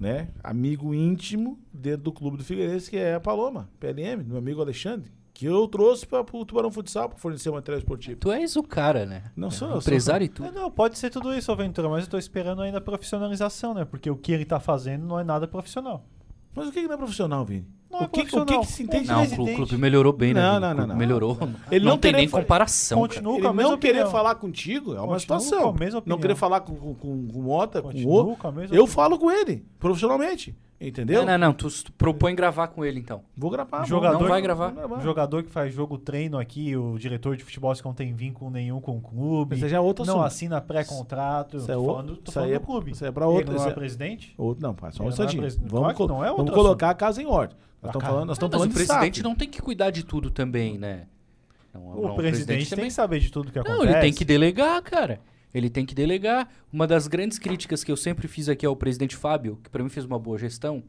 né, 0.00 0.28
amigo 0.42 0.94
íntimo 0.94 1.58
dentro 1.72 2.02
do 2.04 2.12
clube 2.12 2.36
do 2.38 2.44
Figueirense, 2.44 2.88
que 2.90 2.96
é 2.96 3.14
a 3.14 3.20
Paloma, 3.20 3.68
PLM, 3.80 4.22
meu 4.24 4.38
amigo 4.38 4.60
Alexandre, 4.62 5.10
que 5.34 5.44
eu 5.44 5.66
trouxe 5.68 6.06
para 6.06 6.24
o 6.32 6.44
Tubarão 6.46 6.70
Futsal 6.70 7.08
para 7.10 7.18
fornecer 7.18 7.50
material 7.50 7.78
esportivo. 7.78 8.18
Tu 8.20 8.30
és 8.32 8.56
o 8.56 8.62
cara, 8.62 9.04
né? 9.04 9.24
Não 9.36 9.50
sou, 9.50 9.68
É, 9.68 9.70
eu 9.72 9.80
sou- 9.82 9.90
Empresário 9.90 10.24
e 10.24 10.28
É, 10.28 10.32
tudo. 10.32 10.52
não, 10.52 10.70
pode 10.70 10.98
ser 10.98 11.10
tudo 11.10 11.34
isso, 11.34 11.52
Aventura, 11.52 11.88
mas 11.90 12.04
eu 12.04 12.10
tô 12.10 12.16
esperando 12.16 12.62
ainda 12.62 12.78
a 12.78 12.80
profissionalização, 12.80 13.74
né? 13.74 13.84
Porque 13.84 14.10
o 14.10 14.16
que 14.16 14.32
ele 14.32 14.46
tá 14.46 14.58
fazendo 14.58 15.04
não 15.06 15.18
é 15.20 15.24
nada 15.24 15.46
profissional. 15.46 16.02
Mas 16.56 16.68
o 16.68 16.72
que 16.72 16.80
que 16.80 16.86
não 16.88 16.94
é 16.94 16.96
profissional, 16.96 17.44
Vini? 17.44 17.66
Não 17.90 18.00
é 18.00 18.04
o 18.04 18.08
que, 18.08 18.20
o 18.22 18.44
que 18.44 18.66
se 18.66 18.82
entende 18.82 19.06
Não, 19.08 19.22
o 19.22 19.54
clube, 19.54 19.76
melhorou 19.76 20.12
bem, 20.12 20.34
né? 20.34 20.40
Não, 20.42 20.58
não, 20.60 20.70
O 20.70 20.74
não, 20.74 20.86
não. 20.88 20.96
Melhorou. 20.96 21.38
Ele 21.70 21.84
não, 21.84 21.92
não 21.92 21.98
tem 21.98 22.10
querer 22.10 22.22
nem 22.22 22.28
comparação. 22.28 22.98
cara. 23.02 23.08
Continua 23.08 23.34
Ele 23.34 23.42
com 23.42 23.48
a 23.48 23.52
mesma 23.52 23.70
não 23.70 23.78
querer 23.78 23.92
opinião. 23.92 24.10
falar 24.10 24.34
contigo 24.34 24.90
é 24.94 25.00
uma 25.00 25.14
Continua 25.14 25.20
situação. 25.40 25.62
com 25.62 25.68
a 25.68 25.78
mesma 25.78 26.02
Não 26.04 26.18
querer 26.18 26.34
falar 26.34 26.60
com, 26.60 26.74
com, 26.74 26.94
com, 26.94 27.28
com 27.28 27.38
o 27.38 27.42
Mota, 27.42 27.80
com 27.80 27.88
o 27.88 27.92
Continua 27.92 28.12
outro. 28.12 28.36
com 28.36 28.48
a 28.48 28.52
mesma 28.52 28.74
Eu 28.76 28.82
opinião. 28.82 28.86
falo 28.86 29.18
com 29.18 29.30
ele, 29.30 29.64
profissionalmente. 29.78 30.56
Entendeu? 30.78 31.24
Não, 31.24 31.32
não, 31.32 31.38
não. 31.48 31.52
Tu, 31.54 31.68
tu 31.84 31.92
propõe 31.92 32.34
gravar 32.34 32.68
com 32.68 32.84
ele, 32.84 33.00
então. 33.00 33.22
Vou 33.34 33.48
gravar. 33.50 33.86
Jogador- 33.86 34.20
Não 34.20 34.28
vai 34.28 34.42
gravar. 34.42 34.74
O 34.90 35.00
jogador 35.00 35.42
que 35.42 35.50
faz 35.50 35.72
jogo 35.72 35.96
treino 35.96 36.38
aqui, 36.38 36.76
o 36.76 36.98
diretor 36.98 37.34
de 37.34 37.42
futebol 37.44 37.72
que 37.74 37.82
não 37.84 37.94
tem 37.94 38.12
vínculo 38.12 38.50
nenhum 38.50 38.78
com 38.78 38.98
o 38.98 39.00
clube, 39.00 39.56
Esse 39.56 39.68
já 39.70 39.78
é 39.78 39.80
outro 39.80 40.04
não 40.04 40.16
assunto. 40.16 40.26
assina 40.26 40.60
pré-contrato. 40.60 41.56
Isso 41.56 41.72
é 41.72 41.76
o- 41.78 41.86
falando, 41.86 42.16
tô 42.16 42.24
isso 42.24 42.32
falando 42.32 42.50
é- 42.52 42.58
do 42.58 42.64
clube. 42.66 42.90
isso 42.90 43.04
é 43.06 43.10
pra 43.10 43.24
Ele 43.24 43.34
outro- 43.36 43.50
não 43.52 43.56
isso 43.58 43.68
é 43.68 43.70
é- 43.70 43.74
presidente? 43.74 44.34
Outro, 44.36 44.62
não, 44.62 44.74
pá, 44.74 44.90
só 44.92 45.02
um 45.02 45.06
Ele 45.06 45.08
não 45.08 45.08
é 45.08 45.12
instantinho. 45.12 45.42
presidente. 45.42 45.70
Vamos, 45.70 45.92
Claro 45.94 46.12
não 46.12 46.22
é 46.24 46.28
outro 46.30 46.44
vamos 46.44 46.54
colocar 46.62 46.90
a 46.90 46.94
casa 46.94 47.22
em 47.22 47.26
ordem. 47.26 47.56
Nós 47.82 47.90
estamos 47.90 48.06
falando, 48.08 48.26
nós 48.26 48.38
Não, 48.38 48.46
estamos 48.46 48.52
mas 48.52 48.58
falando 48.58 48.70
o 48.70 48.78
de 48.78 48.86
presidente 48.86 49.22
não 49.22 49.34
tem 49.34 49.48
que 49.48 49.62
cuidar 49.62 49.90
de 49.90 50.02
tudo 50.04 50.30
também, 50.30 50.76
né? 50.76 51.06
Não, 51.72 51.86
O 51.88 52.08
não, 52.08 52.16
presidente 52.16 52.68
tem 52.74 52.84
que 52.84 52.90
saber 52.90 53.20
de 53.20 53.30
tudo 53.30 53.50
que 53.50 53.58
acontece. 53.58 53.78
Não, 53.82 53.90
ele 53.90 54.00
tem 54.00 54.12
que 54.12 54.24
delegar, 54.26 54.82
cara. 54.82 55.20
Ele 55.54 55.70
tem 55.70 55.86
que 55.86 55.94
delegar. 55.94 56.48
Uma 56.72 56.86
das 56.86 57.06
grandes 57.06 57.38
críticas 57.38 57.82
que 57.82 57.90
eu 57.90 57.96
sempre 57.96 58.28
fiz 58.28 58.48
aqui 58.48 58.66
ao 58.66 58.76
presidente 58.76 59.16
Fábio, 59.16 59.58
que 59.62 59.70
pra 59.70 59.82
mim 59.82 59.88
fez 59.88 60.04
uma 60.04 60.18
boa 60.18 60.36
gestão, 60.38 60.82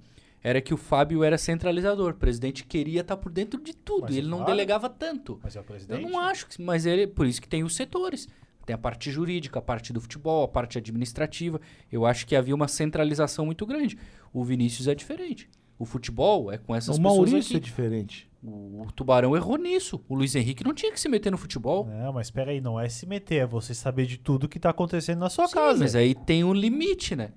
era 0.44 0.62
que 0.62 0.74
o 0.74 0.78
Fábio 0.78 1.24
era 1.24 1.38
centralizador. 1.38 2.12
O 2.12 2.16
presidente 2.18 2.66
queria 2.66 3.02
estar 3.02 3.18
por 3.18 3.32
dentro 3.32 3.62
de 3.62 3.74
tudo 3.76 4.04
Mas 4.04 4.16
e 4.16 4.18
ele 4.20 4.28
não 4.28 4.44
delegava 4.44 4.90
tanto. 4.90 5.40
Mas 5.44 5.56
é 5.56 5.60
o 5.60 5.62
Eu 5.62 5.66
presidente. 5.66 6.02
não 6.04 6.20
acho, 6.20 6.48
que, 6.48 6.62
mas 6.62 6.86
ele, 6.86 7.08
por 7.08 7.26
isso 7.26 7.42
que 7.42 7.48
tem 7.48 7.64
os 7.64 7.76
setores. 7.76 8.28
Tem 8.66 8.74
a 8.74 8.78
parte 8.78 9.10
jurídica, 9.10 9.60
a 9.60 9.62
parte 9.62 9.94
do 9.94 10.02
futebol, 10.02 10.44
a 10.44 10.48
parte 10.48 10.78
administrativa. 10.78 11.62
Eu 11.90 12.06
acho 12.06 12.28
que 12.28 12.36
havia 12.36 12.54
uma 12.54 12.68
centralização 12.68 13.46
muito 13.46 13.66
grande. 13.66 13.98
O 14.34 14.44
Vinícius 14.44 14.90
é 14.90 14.94
diferente. 14.96 15.50
O 15.80 15.86
futebol 15.86 16.52
é 16.52 16.58
com 16.58 16.76
essas 16.76 16.98
O 16.98 17.02
pessoas 17.02 17.30
Maurício 17.30 17.54
é 17.54 17.58
aqui. 17.58 17.66
diferente. 17.66 18.30
O, 18.50 18.84
o 18.84 18.92
Tubarão 18.92 19.36
errou 19.36 19.58
nisso. 19.58 20.02
O 20.08 20.16
Luiz 20.16 20.34
Henrique 20.36 20.64
não 20.64 20.74
tinha 20.74 20.92
que 20.92 21.00
se 21.00 21.10
meter 21.10 21.32
no 21.32 21.38
futebol. 21.38 21.86
Não, 21.86 22.14
mas 22.14 22.28
espera 22.28 22.52
aí, 22.52 22.62
não 22.62 22.80
é 22.80 22.88
se 22.88 23.06
meter, 23.06 23.42
é 23.42 23.46
você 23.46 23.74
saber 23.74 24.06
de 24.06 24.18
tudo 24.18 24.48
que 24.48 24.60
tá 24.60 24.70
acontecendo 24.70 25.20
na 25.20 25.30
sua 25.30 25.48
Sim, 25.48 25.54
casa. 25.56 25.80
mas 25.80 25.96
aí 25.96 26.16
tem 26.16 26.44
um 26.44 26.54
limite, 26.54 27.16
né? 27.16 27.32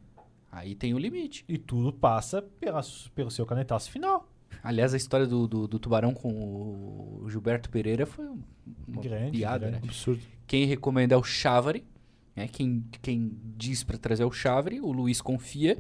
Aí 0.53 0.75
tem 0.75 0.95
um 0.95 0.99
limite. 0.99 1.45
E 1.49 1.59
tudo 1.59 1.93
passa 1.93 2.43
pela- 2.61 2.81
pelo 3.15 3.31
seu 3.31 3.45
canetaço 3.47 3.91
final. 3.91 4.29
Aliás, 4.63 4.93
a 4.95 4.97
história 4.97 5.27
do, 5.27 5.47
do, 5.49 5.67
do 5.69 5.79
Tubarão 5.79 6.13
com 6.13 6.29
o 7.23 7.27
Gilberto 7.29 7.71
Pereira 7.71 8.05
foi 8.07 8.27
um- 8.27 8.43
uma 8.87 9.01
Grande, 9.03 9.39
piada, 9.39 9.67
grande. 9.67 9.77
né? 9.77 9.81
Absurdo. 9.85 10.21
Quem 10.47 10.65
recomenda 10.67 11.15
é 11.15 11.19
o 11.19 11.23
Chávari, 11.23 11.85
né? 12.37 12.47
Quem, 12.49 12.85
quem 13.01 13.33
diz 13.57 13.83
pra 13.85 13.97
trazer 13.97 14.23
é 14.23 14.27
o 14.27 14.33
Chávari, 14.33 14.81
o 14.81 14.91
Luiz 14.93 15.21
confia. 15.21 15.79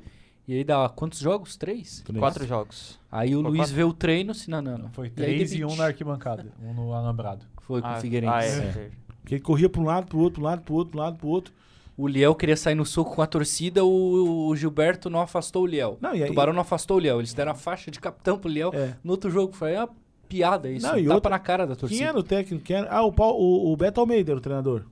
E 0.50 0.54
aí 0.56 0.64
dá 0.64 0.88
quantos 0.88 1.20
jogos? 1.20 1.56
Três? 1.56 2.02
Quatro 2.18 2.44
jogos. 2.46 2.98
Aí 3.12 3.36
o 3.36 3.40
Foi 3.42 3.50
Luiz 3.50 3.60
quatro. 3.60 3.74
vê 3.76 3.84
o 3.84 3.92
treino, 3.92 4.32
assim, 4.32 4.50
não, 4.50 4.60
não, 4.60 4.76
não. 4.78 4.90
Foi 4.90 5.06
E 5.06 5.08
aí 5.10 5.14
três 5.14 5.52
e, 5.52 5.58
demite. 5.58 5.72
um 5.72 5.76
na 5.76 5.84
arquibancada, 5.84 6.46
um 6.60 6.74
no 6.74 6.92
alambrado. 6.92 7.44
Foi 7.62 7.80
com 7.80 7.86
Ah, 7.86 7.98
o 7.98 8.00
Figueirense. 8.00 8.32
ah, 8.34 8.44
é. 8.44 8.58
É. 8.86 8.90
Que 9.24 9.34
ele 9.36 9.42
corria 9.42 9.68
para 9.68 9.80
um 9.80 9.84
lado, 9.84 10.06
para 10.08 10.16
o 10.16 10.20
outro, 10.20 10.42
lado, 10.42 10.62
para 10.62 10.72
o 10.72 10.76
outro, 10.76 10.90
pro 10.90 11.00
lado, 11.00 11.16
para 11.18 11.26
o 11.26 11.30
outro. 11.30 11.52
O 11.96 12.08
Liel 12.08 12.34
queria 12.34 12.56
sair 12.56 12.74
no 12.74 12.84
soco 12.84 13.14
com 13.14 13.22
a 13.22 13.26
torcida, 13.26 13.84
o, 13.84 14.48
o 14.48 14.56
Gilberto 14.56 15.08
não 15.08 15.20
afastou 15.20 15.62
o 15.62 15.66
Liel. 15.66 15.98
Não, 16.00 16.14
e 16.16 16.20
o 16.20 16.24
aí- 16.24 16.28
Tubarão 16.30 16.52
não 16.52 16.62
afastou 16.62 16.96
o 16.96 17.00
Liel. 17.00 17.18
Eles 17.20 17.32
deram 17.34 17.52
a 17.52 17.54
faixa 17.54 17.90
de 17.90 18.00
capitão 18.00 18.36
pro 18.38 18.50
Liel. 18.50 18.72
É. 18.74 18.94
No 19.04 19.12
outro 19.12 19.30
jogo 19.30 19.52
foi 19.52 19.76
uma 19.76 19.88
piada 20.28 20.68
isso. 20.70 20.84
Não, 20.86 20.98
e 20.98 21.02
tapa 21.04 21.14
outra- 21.14 21.30
na 21.30 21.38
cara 21.38 21.66
da 21.66 21.76
torcida. 21.76 21.98
Quem 21.98 22.08
era 22.08 22.18
o 22.18 22.22
técnico? 22.22 22.64
Quem 22.64 22.76
era? 22.76 22.90
Ah, 22.90 23.02
o, 23.02 23.12
Paulo- 23.12 23.38
o, 23.38 23.72
o 23.72 23.76
Beto 23.76 24.00
Almeida 24.00 24.32
era 24.32 24.38
o 24.38 24.40
treinador. 24.40 24.84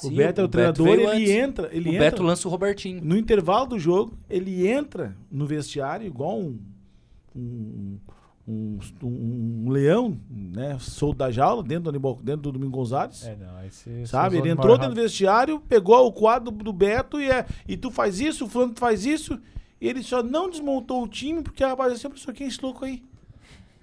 Sim, 0.00 0.12
o 0.12 0.16
Beto 0.16 0.40
é 0.40 0.44
o, 0.44 0.48
treinador, 0.48 0.86
veio 0.86 1.00
ele 1.00 1.06
antes. 1.10 1.30
entra. 1.30 1.68
Ele 1.72 1.88
o 1.88 1.92
entra 1.92 2.04
Beto 2.10 2.22
lança 2.22 2.46
o 2.48 2.50
Robertinho. 2.50 3.00
no 3.04 3.16
intervalo 3.16 3.66
do 3.66 3.78
jogo, 3.78 4.16
ele 4.28 4.66
entra 4.68 5.16
no 5.30 5.46
vestiário 5.46 6.06
igual 6.06 6.38
um. 6.38 6.58
um 7.34 7.98
um, 8.50 8.78
um- 9.02 9.68
leão, 9.68 10.18
né? 10.30 10.78
Solto 10.80 11.18
da 11.18 11.30
jaula, 11.30 11.62
dentro 11.62 11.92
do, 11.92 12.14
dentro 12.22 12.40
do 12.42 12.52
Domingo 12.52 12.70
Gonzalez. 12.78 13.26
É, 13.26 13.36
não, 13.36 13.70
você. 13.70 14.06
Sabe? 14.06 14.38
Ele 14.38 14.48
entrou 14.48 14.78
dentro 14.78 14.94
do 14.94 15.00
vestiário, 15.02 15.60
pegou 15.60 16.06
o 16.06 16.10
quadro 16.12 16.50
do, 16.50 16.64
do 16.64 16.72
Beto 16.72 17.20
e, 17.20 17.30
é, 17.30 17.44
e 17.68 17.76
tu 17.76 17.90
faz 17.90 18.20
isso, 18.20 18.46
o 18.46 18.48
fulano 18.48 18.72
faz 18.74 19.04
isso. 19.04 19.38
E 19.78 19.86
ele 19.86 20.02
só 20.02 20.22
não 20.22 20.48
desmontou 20.48 21.02
o 21.04 21.08
time 21.08 21.42
porque 21.42 21.62
a 21.62 21.68
rapaz 21.68 21.92
assim, 21.92 22.08
pessoa, 22.08 22.34
quem 22.34 22.46
é 22.46 22.48
esse 22.48 22.60
louco 22.62 22.84
aí? 22.86 23.02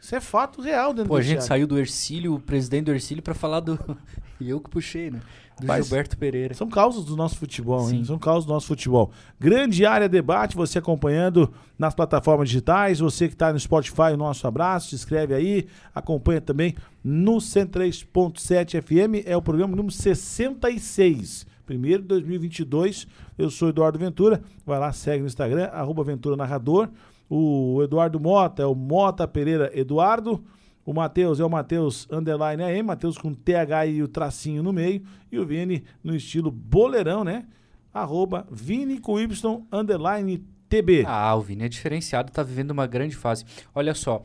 Isso 0.06 0.14
é 0.14 0.22
fato 0.22 0.62
real 0.62 0.94
dentro 0.94 1.08
Pô, 1.08 1.16
do 1.16 1.20
a 1.20 1.24
gente 1.24 1.44
saiu 1.44 1.66
do 1.66 1.80
Ercílio, 1.80 2.36
o 2.36 2.40
presidente 2.40 2.86
do 2.86 2.92
Ercílio, 2.92 3.24
pra 3.24 3.34
falar 3.34 3.60
do. 3.60 3.80
e 4.40 4.48
eu 4.48 4.62
que 4.62 4.70
puxei, 4.70 5.10
né? 5.10 5.20
Do 5.60 5.66
Mas- 5.66 5.88
Gilberto 5.88 6.16
Pereira. 6.16 6.54
São 6.54 6.70
causas 6.70 7.06
do 7.06 7.16
nosso 7.16 7.40
futebol, 7.40 7.82
hein? 7.90 7.98
Sim. 7.98 8.06
São 8.06 8.20
causas 8.20 8.46
do 8.46 8.54
nosso 8.54 8.68
futebol. 8.68 9.12
Grande 9.40 9.84
área 9.84 10.08
debate, 10.08 10.56
você 10.56 10.78
acompanhando 10.78 11.52
nas 11.76 11.96
plataformas 11.96 12.50
digitais, 12.50 13.00
você 13.00 13.28
que 13.28 13.34
está 13.34 13.52
no 13.52 13.60
Spotify, 13.60 14.14
o 14.14 14.18
nosso 14.18 14.46
abraço, 14.46 14.90
se 14.90 14.96
inscreve 14.96 15.34
aí, 15.34 15.66
acompanha 15.96 16.40
também 16.40 16.76
no 17.04 17.38
103.7 17.38 18.84
FM, 18.84 19.26
é 19.26 19.36
o 19.36 19.42
programa 19.42 19.76
número 19.76 19.92
66. 19.92 21.48
Primeiro 21.66 22.04
de 22.04 22.10
2022, 22.10 23.08
eu 23.40 23.50
sou 23.50 23.70
Eduardo 23.70 23.98
Ventura, 23.98 24.44
vai 24.64 24.78
lá, 24.78 24.94
segue 24.94 25.22
no 25.22 25.28
Instagram, 25.28 25.66
arroba 25.74 26.04
Ventura 26.04 26.36
Narrador. 26.36 26.90
O 27.30 27.82
Eduardo 27.84 28.20
Mota 28.20 28.64
é 28.64 28.66
o 28.66 28.76
Mota 28.76 29.28
Pereira 29.28 29.72
Eduardo. 29.74 30.44
O 30.86 30.94
Matheus 30.94 31.40
é 31.40 31.46
o 31.46 31.50
Matheus 31.50 32.08
Underline 32.12 32.62
AM, 32.62 32.84
Matheus 32.84 33.18
com 33.18 33.34
TH 33.34 33.88
e 33.88 34.04
o 34.04 34.08
tracinho 34.08 34.62
no 34.62 34.72
meio. 34.72 35.04
E 35.32 35.40
o 35.40 35.46
Vini 35.46 35.84
no 36.04 36.16
estilo 36.16 36.52
boleirão, 36.52 37.24
né? 37.24 37.48
Arroba 37.92 38.46
Vini 38.52 39.00
com 39.00 39.20
Y 39.20 39.66
Underline 39.72 40.46
TB. 40.70 41.06
Ah, 41.08 41.36
o 41.36 41.42
Vini 41.42 41.64
é 41.64 41.70
diferenciado, 41.70 42.32
tá 42.32 42.44
vivendo 42.44 42.72
uma 42.72 42.86
grande 42.86 43.16
fase. 43.16 43.46
Olha 43.74 43.96
só, 43.96 44.24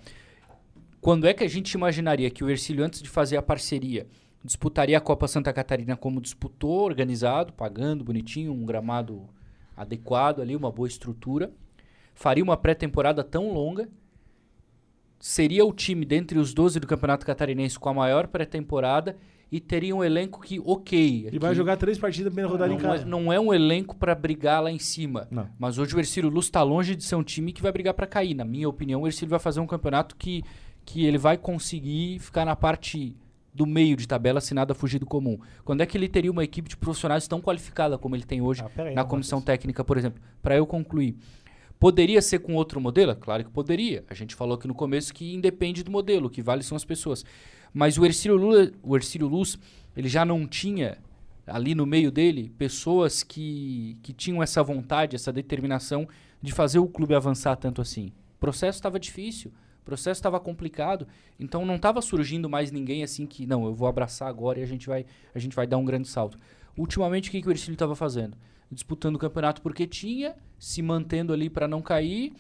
quando 1.01 1.27
é 1.27 1.33
que 1.33 1.43
a 1.43 1.49
gente 1.49 1.73
imaginaria 1.73 2.31
que 2.31 2.45
o 2.45 2.51
Ercílio, 2.51 2.85
antes 2.85 3.01
de 3.01 3.09
fazer 3.09 3.39
a 3.39 3.43
parceria, 3.43 4.07
disputaria 4.45 4.99
a 4.99 5.01
Copa 5.01 5.27
Santa 5.27 5.53
Catarina 5.53 5.97
como 5.97 6.21
disputou, 6.21 6.85
organizado, 6.85 7.55
pagando 7.55 8.05
bonitinho, 8.05 8.53
um 8.53 8.67
gramado 8.67 9.23
adequado 9.75 10.43
ali, 10.43 10.55
uma 10.55 10.71
boa 10.71 10.89
estrutura, 10.89 11.51
faria 12.21 12.45
uma 12.45 12.55
pré-temporada 12.55 13.25
tão 13.25 13.51
longa 13.51 13.89
seria 15.19 15.65
o 15.65 15.73
time 15.73 16.05
dentre 16.05 16.39
os 16.39 16.53
12 16.53 16.79
do 16.79 16.87
Campeonato 16.87 17.25
Catarinense 17.25 17.79
com 17.79 17.89
a 17.89 17.95
maior 17.95 18.27
pré-temporada 18.27 19.17
e 19.51 19.59
teria 19.59 19.97
um 19.97 20.05
elenco 20.05 20.39
que, 20.43 20.61
ok. 20.63 21.27
Ele 21.27 21.39
vai 21.39 21.55
jogar 21.55 21.79
três 21.79 21.99
partidas 21.99 22.27
na 22.27 22.31
primeira 22.31 22.51
rodada 22.51 22.71
não, 22.71 22.79
em 22.79 22.79
casa. 22.79 23.03
É, 23.05 23.07
não 23.07 23.33
é 23.33 23.41
um 23.41 23.55
elenco 23.55 23.97
para 23.97 24.15
brigar 24.15 24.63
lá 24.63 24.71
em 24.71 24.79
cima. 24.79 25.27
Não. 25.31 25.49
Mas 25.59 25.79
hoje 25.79 25.97
o 25.97 25.99
Ercílio 25.99 26.29
Luz 26.29 26.45
está 26.45 26.63
longe 26.63 26.95
de 26.95 27.03
ser 27.03 27.17
um 27.17 27.23
time 27.23 27.53
que 27.53 27.63
vai 27.63 27.73
brigar 27.73 27.95
para 27.95 28.07
cair. 28.07 28.35
Na 28.35 28.45
minha 28.45 28.69
opinião, 28.69 29.01
o 29.01 29.07
Ercílio 29.07 29.31
vai 29.31 29.41
fazer 29.41 29.61
um 29.61 29.67
campeonato 29.67 30.15
que, 30.15 30.45
que 30.85 31.07
ele 31.07 31.19
vai 31.19 31.39
conseguir 31.39 32.19
ficar 32.19 32.45
na 32.45 32.55
parte 32.55 33.17
do 33.53 33.67
meio 33.67 33.97
de 33.97 34.07
tabela 34.07 34.41
se 34.41 34.55
nada 34.55 34.75
fugir 34.75 34.99
do 34.99 35.07
comum. 35.07 35.39
Quando 35.65 35.81
é 35.81 35.87
que 35.87 35.99
ele 35.99 36.09
teria 36.09 36.31
uma 36.31 36.45
equipe 36.45 36.69
de 36.69 36.77
profissionais 36.77 37.27
tão 37.27 37.41
qualificada 37.41 37.99
como 37.99 38.15
ele 38.15 38.25
tem 38.25 38.41
hoje 38.41 38.63
Ah, 38.65 38.69
peraí, 38.69 38.95
na 38.95 39.05
comissão 39.05 39.41
técnica, 39.41 39.83
por 39.83 39.97
exemplo? 39.97 40.23
Para 40.41 40.57
eu 40.57 40.67
concluir. 40.67 41.17
Poderia 41.81 42.21
ser 42.21 42.41
com 42.41 42.55
outro 42.57 42.79
modelo? 42.79 43.17
Claro 43.17 43.43
que 43.43 43.51
poderia. 43.51 44.05
A 44.07 44.13
gente 44.13 44.35
falou 44.35 44.55
aqui 44.55 44.69
no 44.69 44.75
começo 44.75 45.15
que 45.15 45.35
independe 45.35 45.83
do 45.83 45.91
modelo, 45.91 46.27
o 46.27 46.31
que 46.31 46.43
vale 46.43 46.63
são 46.63 46.77
as 46.77 46.85
pessoas. 46.85 47.25
Mas 47.73 47.97
o 47.97 48.05
Ercílio, 48.05 48.37
Lula, 48.37 48.71
o 48.83 48.95
Ercílio 48.95 49.27
Luz, 49.27 49.59
ele 49.97 50.07
já 50.07 50.23
não 50.23 50.47
tinha 50.47 50.99
ali 51.47 51.75
no 51.75 51.87
meio 51.87 52.11
dele 52.11 52.53
pessoas 52.59 53.23
que, 53.23 53.97
que 54.03 54.13
tinham 54.13 54.43
essa 54.43 54.63
vontade, 54.63 55.17
essa 55.17 55.33
determinação 55.33 56.07
de 56.43 56.53
fazer 56.53 56.79
o 56.79 56.87
clube 56.87 57.15
avançar 57.15 57.57
tanto 57.57 57.81
assim. 57.81 58.13
O 58.37 58.41
processo 58.41 58.77
estava 58.77 59.01
difícil, 59.01 59.51
o 59.81 59.85
processo 59.85 60.19
estava 60.19 60.39
complicado, 60.39 61.09
então 61.39 61.65
não 61.65 61.77
estava 61.77 62.03
surgindo 62.03 62.47
mais 62.47 62.71
ninguém 62.71 63.03
assim 63.03 63.27
que, 63.27 63.47
não, 63.47 63.65
eu 63.65 63.75
vou 63.75 63.89
abraçar 63.89 64.29
agora 64.29 64.61
e 64.61 64.63
a 64.63 64.67
gente 64.67 64.87
vai, 64.87 65.07
a 65.35 65.39
gente 65.39 65.57
vai 65.57 65.67
dar 65.67 65.79
um 65.79 65.85
grande 65.87 66.09
salto. 66.09 66.37
Ultimamente, 66.77 67.31
o 67.31 67.33
que, 67.33 67.41
que 67.41 67.49
o 67.49 67.51
Ercílio 67.51 67.73
estava 67.73 67.97
fazendo? 67.97 68.37
Disputando 68.71 69.17
o 69.17 69.19
campeonato 69.19 69.61
porque 69.63 69.87
tinha, 69.87 70.35
se 70.59 70.81
mantendo 70.81 71.33
ali 71.33 71.51
para 71.51 71.67
não 71.67 71.83
cair, 71.83 72.33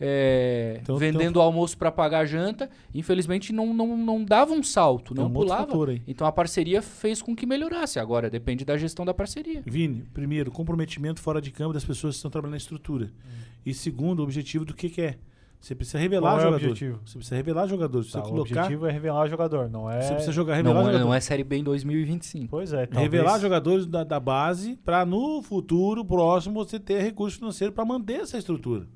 é, 0.00 0.78
Então- 0.82 0.96
vendendo 0.96 1.40
almoço 1.40 1.76
para 1.76 1.90
pagar 1.90 2.20
a 2.20 2.24
janta. 2.26 2.68
Infelizmente, 2.94 3.52
não, 3.52 3.72
não, 3.72 3.96
não 3.96 4.24
dava 4.24 4.52
um 4.52 4.62
salto, 4.62 5.14
Tem 5.14 5.22
não 5.22 5.30
um 5.30 5.32
pulava. 5.32 5.72
Então 6.06 6.26
a 6.26 6.32
parceria 6.32 6.82
fez 6.82 7.22
com 7.22 7.34
que 7.34 7.46
melhorasse. 7.46 7.98
Agora 7.98 8.28
depende 8.30 8.64
da 8.64 8.76
gestão 8.76 9.04
da 9.04 9.14
parceria. 9.14 9.62
Vini, 9.64 10.04
primeiro, 10.12 10.50
comprometimento 10.50 11.20
fora 11.20 11.40
de 11.40 11.50
campo 11.50 11.72
das 11.72 11.84
pessoas 11.84 12.14
que 12.14 12.18
estão 12.18 12.30
trabalhando 12.30 12.52
na 12.52 12.58
estrutura. 12.58 13.10
E 13.64 13.72
segundo, 13.74 14.20
o 14.20 14.22
objetivo 14.22 14.64
do 14.64 14.74
que, 14.74 14.88
que 14.88 15.00
é. 15.00 15.18
Você 15.60 15.74
precisa 15.74 15.98
revelar 15.98 16.30
Qual 16.30 16.34
é 16.34 16.38
o 16.38 16.44
jogadores. 16.44 16.66
objetivo? 16.70 17.00
Você 17.04 17.18
precisa 17.18 17.36
revelar 17.36 17.66
jogadores. 17.66 18.06
Você 18.06 18.12
Tá, 18.12 18.20
o 18.20 18.28
colocar. 18.28 18.60
objetivo 18.60 18.86
é 18.86 18.92
revelar 18.92 19.24
o 19.24 19.28
jogador, 19.28 19.68
não 19.70 19.90
é... 19.90 20.00
Você 20.02 20.12
precisa 20.12 20.32
jogar, 20.32 20.54
revelar 20.54 20.74
Não, 20.74 20.80
é- 20.82 20.84
jogadores. 20.84 21.06
não 21.06 21.14
é 21.14 21.20
Série 21.20 21.42
B 21.42 21.56
em 21.56 21.64
2025. 21.64 22.48
Pois 22.48 22.72
é, 22.72 22.86
talvez... 22.86 23.10
Revelar 23.10 23.38
jogadores 23.40 23.86
da, 23.86 24.04
da 24.04 24.20
base 24.20 24.76
para 24.84 25.04
no 25.04 25.42
futuro 25.42 26.04
próximo 26.04 26.64
você 26.64 26.78
ter 26.78 27.00
recurso 27.02 27.38
financeiro 27.38 27.72
para 27.72 27.84
manter 27.84 28.20
essa 28.20 28.38
estrutura. 28.38 28.86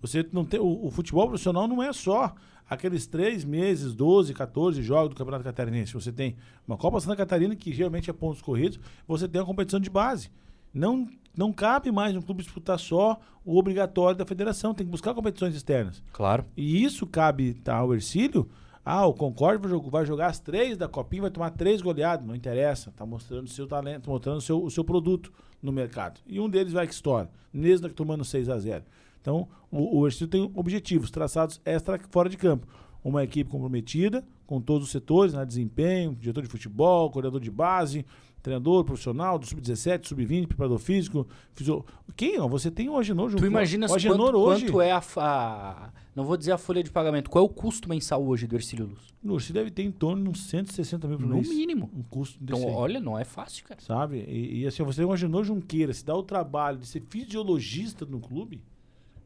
Você 0.00 0.26
não 0.32 0.44
tem, 0.44 0.58
o, 0.58 0.86
o 0.86 0.90
futebol 0.90 1.28
profissional 1.28 1.68
não 1.68 1.82
é 1.82 1.92
só 1.92 2.34
aqueles 2.68 3.06
três 3.06 3.44
meses, 3.44 3.94
12, 3.94 4.34
14 4.34 4.82
jogos 4.82 5.10
do 5.10 5.16
Campeonato 5.16 5.44
Catarinense. 5.44 5.94
Você 5.94 6.10
tem 6.10 6.34
uma 6.66 6.76
Copa 6.76 6.98
Santa 7.00 7.14
Catarina, 7.16 7.54
que 7.54 7.72
geralmente 7.72 8.10
é 8.10 8.12
pontos 8.12 8.42
corridos, 8.42 8.80
você 9.06 9.28
tem 9.28 9.40
a 9.40 9.44
competição 9.44 9.78
de 9.78 9.88
base. 9.90 10.30
Não, 10.72 11.06
não 11.36 11.52
cabe 11.52 11.90
mais 11.90 12.14
um 12.16 12.22
clube 12.22 12.42
disputar 12.42 12.78
só 12.78 13.18
o 13.44 13.58
obrigatório 13.58 14.16
da 14.16 14.24
federação, 14.24 14.72
tem 14.72 14.86
que 14.86 14.90
buscar 14.90 15.12
competições 15.14 15.54
externas. 15.54 16.02
Claro. 16.12 16.44
E 16.56 16.82
isso 16.82 17.06
cabe 17.06 17.54
tá, 17.54 17.76
ao 17.76 17.92
Ercílio. 17.92 18.48
Ah, 18.84 19.06
o 19.06 19.14
Concorde 19.14 19.66
vai 19.90 20.04
jogar, 20.04 20.26
as 20.26 20.38
três 20.38 20.76
da 20.76 20.86
Copinha, 20.86 21.22
vai 21.22 21.30
tomar 21.30 21.50
três 21.50 21.80
goleadas. 21.80 22.26
Não 22.26 22.34
interessa. 22.34 22.92
Tá 22.94 23.04
mostrando 23.04 23.48
seu 23.48 23.66
talento, 23.66 24.10
mostrando 24.10 24.38
o 24.38 24.42
seu, 24.42 24.62
o 24.62 24.70
seu 24.70 24.84
produto 24.84 25.32
no 25.62 25.72
mercado. 25.72 26.20
E 26.26 26.38
um 26.38 26.48
deles 26.48 26.72
vai 26.72 26.86
que 26.86 26.92
estoura. 26.92 27.30
Nesda 27.52 27.88
que 27.88 27.94
tomando 27.94 28.24
6 28.24 28.48
a 28.48 28.58
0 28.58 28.84
Então, 29.20 29.48
o, 29.70 30.00
o 30.00 30.06
Ercílio 30.06 30.28
tem 30.28 30.50
objetivos 30.54 31.10
traçados 31.10 31.60
extra 31.64 31.98
fora 32.10 32.28
de 32.28 32.36
campo. 32.36 32.66
Uma 33.02 33.24
equipe 33.24 33.50
comprometida 33.50 34.24
com 34.46 34.60
todos 34.60 34.86
os 34.86 34.92
setores, 34.92 35.32
né? 35.32 35.44
desempenho, 35.44 36.14
diretor 36.14 36.42
de 36.42 36.48
futebol, 36.48 37.10
coordenador 37.10 37.40
de 37.40 37.50
base, 37.50 38.04
treinador 38.44 38.84
profissional 38.84 39.38
do 39.38 39.46
sub-17, 39.46 40.06
sub-20, 40.06 40.46
preparador 40.46 40.78
físico, 40.78 41.26
fisio... 41.54 41.82
Quem? 42.14 42.38
Ó, 42.38 42.46
você 42.46 42.70
tem 42.70 42.90
o 42.90 42.96
Agenor 42.98 43.30
junto. 43.30 43.40
Tu 43.40 43.46
imaginas 43.46 43.90
o 43.90 43.94
Agenor 43.94 44.18
quanto, 44.32 44.36
hoje. 44.38 44.66
quanto 44.66 44.80
é 44.82 44.92
a, 44.92 45.00
fa- 45.00 45.90
Não 46.14 46.24
vou 46.24 46.36
dizer 46.36 46.52
a 46.52 46.58
folha 46.58 46.82
de 46.82 46.90
pagamento. 46.90 47.30
Qual 47.30 47.42
é 47.42 47.46
o 47.46 47.48
custo 47.50 47.88
mensal 47.88 48.22
hoje 48.22 48.46
do 48.46 48.54
Ercílio 48.54 48.84
Luz? 48.86 49.00
O 49.24 49.34
Ercílio 49.36 49.54
deve 49.54 49.70
ter 49.70 49.82
em 49.82 49.90
torno 49.90 50.22
de 50.24 50.28
uns 50.28 50.42
160 50.46 51.08
mil 51.08 51.16
por 51.18 51.26
No 51.26 51.36
mês. 51.36 51.48
mínimo. 51.48 51.90
Um 51.96 52.02
custo 52.02 52.38
Então, 52.42 52.58
desse 52.58 52.68
aí, 52.68 52.74
olha, 52.76 53.00
não 53.00 53.18
é 53.18 53.24
fácil, 53.24 53.64
cara. 53.64 53.80
Sabe? 53.80 54.18
E, 54.28 54.60
e, 54.60 54.66
assim, 54.66 54.82
você 54.82 54.98
tem 55.00 55.06
um 55.08 55.12
Agenor 55.12 55.42
Junqueira, 55.42 55.94
se 55.94 56.04
dá 56.04 56.14
o 56.14 56.22
trabalho 56.22 56.76
de 56.76 56.86
ser 56.86 57.02
fisiologista 57.08 58.04
no 58.04 58.20
clube, 58.20 58.62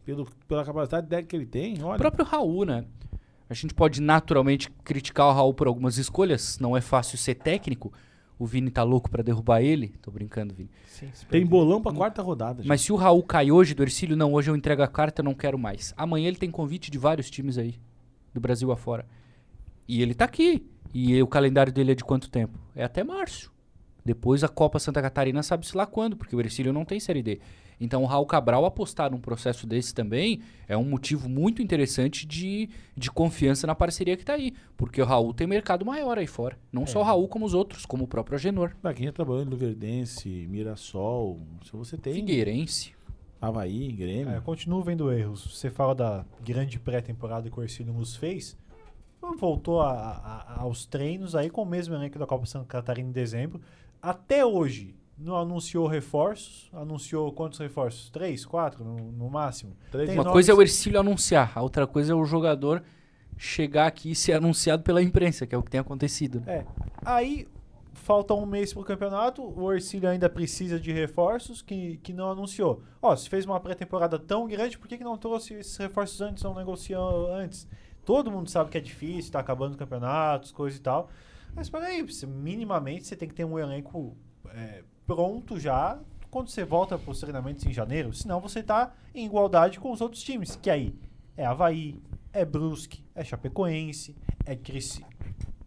pelo, 0.04 0.28
pela 0.46 0.64
capacidade 0.64 1.26
que 1.26 1.34
ele 1.34 1.44
tem, 1.44 1.82
O 1.82 1.86
olha. 1.86 1.98
próprio 1.98 2.24
Raul, 2.24 2.64
né? 2.64 2.84
A 3.50 3.54
gente 3.54 3.74
pode 3.74 4.00
naturalmente 4.00 4.70
criticar 4.84 5.26
o 5.26 5.32
Raul 5.32 5.52
por 5.54 5.66
algumas 5.66 5.98
escolhas. 5.98 6.58
Não 6.60 6.76
é 6.76 6.80
fácil 6.80 7.18
ser 7.18 7.34
técnico. 7.34 7.92
O 8.38 8.46
Vini 8.46 8.70
tá 8.70 8.82
louco 8.84 9.10
pra 9.10 9.22
derrubar 9.22 9.60
ele. 9.60 9.88
Tô 10.00 10.10
brincando, 10.10 10.54
Vini. 10.54 10.70
Sim, 10.86 11.08
Tem 11.28 11.44
bolão 11.44 11.82
pra 11.82 11.92
quarta 11.92 12.22
rodada. 12.22 12.62
Mas 12.64 12.82
se 12.82 12.92
o 12.92 12.96
Raul 12.96 13.22
cai 13.22 13.50
hoje 13.50 13.74
do 13.74 13.82
Ercílio, 13.82 14.16
não, 14.16 14.32
hoje 14.32 14.50
eu 14.50 14.56
entrego 14.56 14.82
a 14.82 14.86
carta, 14.86 15.20
eu 15.20 15.24
não 15.24 15.34
quero 15.34 15.58
mais. 15.58 15.92
Amanhã 15.96 16.28
ele 16.28 16.36
tem 16.36 16.50
convite 16.50 16.90
de 16.90 16.98
vários 16.98 17.28
times 17.28 17.58
aí, 17.58 17.74
do 18.32 18.40
Brasil 18.40 18.70
afora. 18.70 19.04
E 19.88 20.00
ele 20.02 20.14
tá 20.14 20.24
aqui. 20.24 20.64
E 20.94 21.20
o 21.20 21.26
calendário 21.26 21.72
dele 21.72 21.92
é 21.92 21.94
de 21.94 22.04
quanto 22.04 22.30
tempo? 22.30 22.58
É 22.74 22.84
até 22.84 23.02
março. 23.02 23.52
Depois 24.08 24.42
a 24.42 24.48
Copa 24.48 24.78
Santa 24.78 25.02
Catarina 25.02 25.42
sabe-se 25.42 25.76
lá 25.76 25.84
quando, 25.84 26.16
porque 26.16 26.34
o 26.34 26.40
Ercílio 26.40 26.72
não 26.72 26.82
tem 26.82 26.98
Série 26.98 27.22
D. 27.22 27.40
Então 27.78 28.02
o 28.02 28.06
Raul 28.06 28.24
Cabral 28.24 28.64
apostar 28.64 29.10
num 29.10 29.20
processo 29.20 29.66
desse 29.66 29.92
também 29.94 30.40
é 30.66 30.74
um 30.78 30.82
motivo 30.82 31.28
muito 31.28 31.60
interessante 31.60 32.26
de, 32.26 32.70
de 32.96 33.10
confiança 33.10 33.66
na 33.66 33.74
parceria 33.74 34.16
que 34.16 34.24
tá 34.24 34.32
aí. 34.32 34.54
Porque 34.78 35.02
o 35.02 35.04
Raul 35.04 35.34
tem 35.34 35.46
mercado 35.46 35.84
maior 35.84 36.16
aí 36.16 36.26
fora. 36.26 36.58
Não 36.72 36.86
só 36.86 37.00
o 37.00 37.02
Raul, 37.02 37.28
como 37.28 37.44
os 37.44 37.52
outros, 37.52 37.84
como 37.84 38.04
o 38.04 38.08
próprio 38.08 38.36
Agenor. 38.36 38.72
Pra 38.80 38.94
quem 38.94 39.04
já 39.04 39.12
trabalhou 39.12 39.42
em 39.42 39.46
Luverdense, 39.46 40.46
Mirassol, 40.48 41.38
se 41.66 41.72
você 41.72 41.98
tem 41.98 42.14
Figueirense. 42.14 42.94
Havaí, 43.38 43.92
Grêmio. 43.92 44.32
É, 44.32 44.38
eu 44.38 44.42
continuo 44.42 44.82
vendo 44.82 45.12
erros. 45.12 45.54
Você 45.54 45.70
fala 45.70 45.94
da 45.94 46.24
grande 46.42 46.78
pré-temporada 46.80 47.50
que 47.50 47.60
o 47.60 47.62
Ercílio 47.62 47.92
nos 47.92 48.16
fez. 48.16 48.56
Voltou 49.38 49.80
a- 49.82 49.92
a- 50.48 50.60
aos 50.62 50.86
treinos 50.86 51.34
aí 51.36 51.50
com 51.50 51.62
o 51.62 51.66
mesmo 51.66 51.94
elenco 51.94 52.18
da 52.18 52.26
Copa 52.26 52.46
Santa 52.46 52.64
Catarina 52.66 53.08
em 53.10 53.12
dezembro. 53.12 53.60
Até 54.00 54.44
hoje, 54.44 54.94
não 55.18 55.36
anunciou 55.36 55.86
reforços. 55.86 56.70
Anunciou 56.72 57.32
quantos 57.32 57.58
reforços? 57.58 58.08
Três, 58.10 58.44
quatro 58.44 58.84
no, 58.84 59.12
no 59.12 59.28
máximo. 59.28 59.76
Três 59.90 60.10
Uma 60.10 60.24
coisa 60.24 60.52
é 60.52 60.54
o 60.54 60.62
Ercílio 60.62 61.00
anunciar, 61.00 61.52
a 61.54 61.62
outra 61.62 61.86
coisa 61.86 62.12
é 62.12 62.14
o 62.14 62.24
jogador 62.24 62.82
chegar 63.36 63.86
aqui 63.86 64.10
e 64.10 64.14
ser 64.14 64.32
anunciado 64.32 64.82
pela 64.82 65.02
imprensa, 65.02 65.46
que 65.46 65.54
é 65.54 65.58
o 65.58 65.62
que 65.62 65.70
tem 65.70 65.80
acontecido. 65.80 66.40
né? 66.40 66.58
É. 66.58 66.66
Aí 67.04 67.46
falta 67.92 68.32
um 68.34 68.46
mês 68.46 68.72
pro 68.72 68.82
campeonato, 68.82 69.42
o 69.42 69.72
Ercílio 69.72 70.08
ainda 70.08 70.28
precisa 70.28 70.78
de 70.80 70.92
reforços 70.92 71.60
que, 71.60 71.98
que 71.98 72.12
não 72.12 72.30
anunciou. 72.30 72.82
Ó, 73.02 73.14
se 73.14 73.28
fez 73.28 73.44
uma 73.44 73.60
pré-temporada 73.60 74.18
tão 74.18 74.46
grande, 74.46 74.78
por 74.78 74.88
que, 74.88 74.96
que 74.98 75.04
não 75.04 75.16
trouxe 75.18 75.54
esses 75.54 75.76
reforços 75.76 76.20
antes, 76.20 76.42
não 76.42 76.54
negociou 76.54 77.32
antes? 77.32 77.68
Todo 78.04 78.30
mundo 78.30 78.48
sabe 78.48 78.70
que 78.70 78.78
é 78.78 78.80
difícil, 78.80 79.32
tá 79.32 79.40
acabando 79.40 79.72
os 79.72 79.76
campeonatos, 79.76 80.50
coisa 80.50 80.76
e 80.76 80.80
tal. 80.80 81.10
Mas 81.54 81.68
peraí, 81.68 82.02
você- 82.02 82.26
minimamente 82.26 83.06
você 83.06 83.16
tem 83.16 83.28
que 83.28 83.34
ter 83.34 83.44
um 83.44 83.58
elenco 83.58 84.16
é, 84.50 84.82
pronto 85.06 85.58
já 85.58 85.98
quando 86.30 86.48
você 86.48 86.64
volta 86.64 86.98
para 86.98 87.10
os 87.10 87.20
treinamentos 87.20 87.64
em 87.66 87.72
janeiro. 87.72 88.12
Senão 88.12 88.40
você 88.40 88.62
tá 88.62 88.92
em 89.14 89.24
igualdade 89.26 89.80
com 89.80 89.90
os 89.90 90.00
outros 90.00 90.22
times, 90.22 90.56
que 90.56 90.70
aí 90.70 90.94
é 91.36 91.44
Havaí, 91.44 92.00
é 92.32 92.44
Brusque, 92.44 93.02
é 93.14 93.24
Chapecoense, 93.24 94.14
é 94.44 94.54
Cresci... 94.54 95.04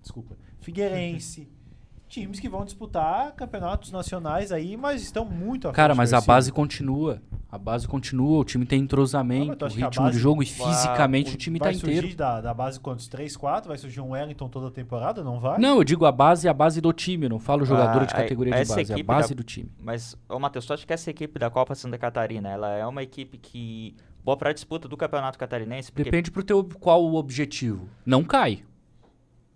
Desculpa, 0.01 0.35
Figueirense. 0.61 1.47
times 2.07 2.39
que 2.41 2.49
vão 2.49 2.65
disputar 2.65 3.31
campeonatos 3.33 3.91
nacionais 3.91 4.51
aí, 4.51 4.75
mas 4.75 5.01
estão 5.01 5.23
muito 5.23 5.67
à 5.67 5.71
Cara, 5.71 5.95
mas 5.95 6.11
a 6.13 6.19
base 6.19 6.51
continua. 6.51 7.21
A 7.51 7.57
base 7.57 7.85
continua, 7.85 8.39
o 8.39 8.45
time 8.45 8.65
tem 8.65 8.79
Ah, 8.79 8.83
entrosamento, 8.83 9.55
tu 9.57 9.65
acha 9.65 9.75
o 9.75 9.77
que 9.77 9.83
a 9.83 9.87
ritmo 9.87 10.05
base 10.05 10.15
de 10.17 10.23
jogo 10.23 10.41
e 10.41 10.45
vai- 10.45 10.67
fisicamente 10.73 11.33
o 11.35 11.37
time 11.37 11.59
tá 11.59 11.65
vai 11.65 11.73
inteiro. 11.73 11.99
surgir 12.01 12.15
da, 12.15 12.39
da 12.39 12.53
base 12.53 12.79
quantos? 12.79 13.09
3, 13.09 13.35
4? 13.35 13.67
Vai 13.67 13.77
surgir 13.77 13.99
um 13.99 14.11
Wellington 14.11 14.47
toda 14.47 14.67
a 14.67 14.71
temporada? 14.71 15.21
Não 15.21 15.37
vai? 15.37 15.59
Não, 15.59 15.77
eu 15.77 15.83
digo 15.83 16.05
a 16.05 16.11
base 16.13 16.47
é 16.47 16.49
a 16.49 16.53
base 16.53 16.79
do 16.79 16.93
time, 16.93 17.25
eu 17.25 17.29
não 17.29 17.39
falo 17.39 17.65
jogador 17.65 18.03
Ah, 18.03 18.05
de 18.05 18.13
categoria 18.13 18.53
de 18.53 18.61
essa 18.61 18.75
base, 18.77 18.93
é 18.93 18.95
a 18.99 19.03
base 19.03 19.29
da- 19.29 19.35
do 19.35 19.43
time. 19.43 19.69
Mas, 19.83 20.15
ô 20.29 20.39
Matheus, 20.39 20.65
tu 20.65 20.73
acha 20.73 20.87
que 20.87 20.93
essa 20.93 21.09
equipe 21.09 21.37
da 21.37 21.49
Copa 21.49 21.75
Santa 21.75 21.97
Catarina, 21.97 22.47
ela 22.49 22.69
é 22.69 22.85
uma 22.87 23.03
equipe 23.03 23.37
que 23.37 23.97
boa 24.23 24.37
pra 24.37 24.53
disputa 24.53 24.87
do 24.87 24.95
Campeonato 24.95 25.37
Catarinense? 25.37 25.91
Porque, 25.91 26.05
Depende 26.05 26.31
pro 26.31 26.43
teu 26.43 26.63
qual 26.79 27.03
o 27.03 27.15
objetivo. 27.15 27.89
Não 28.05 28.23
cai. 28.23 28.63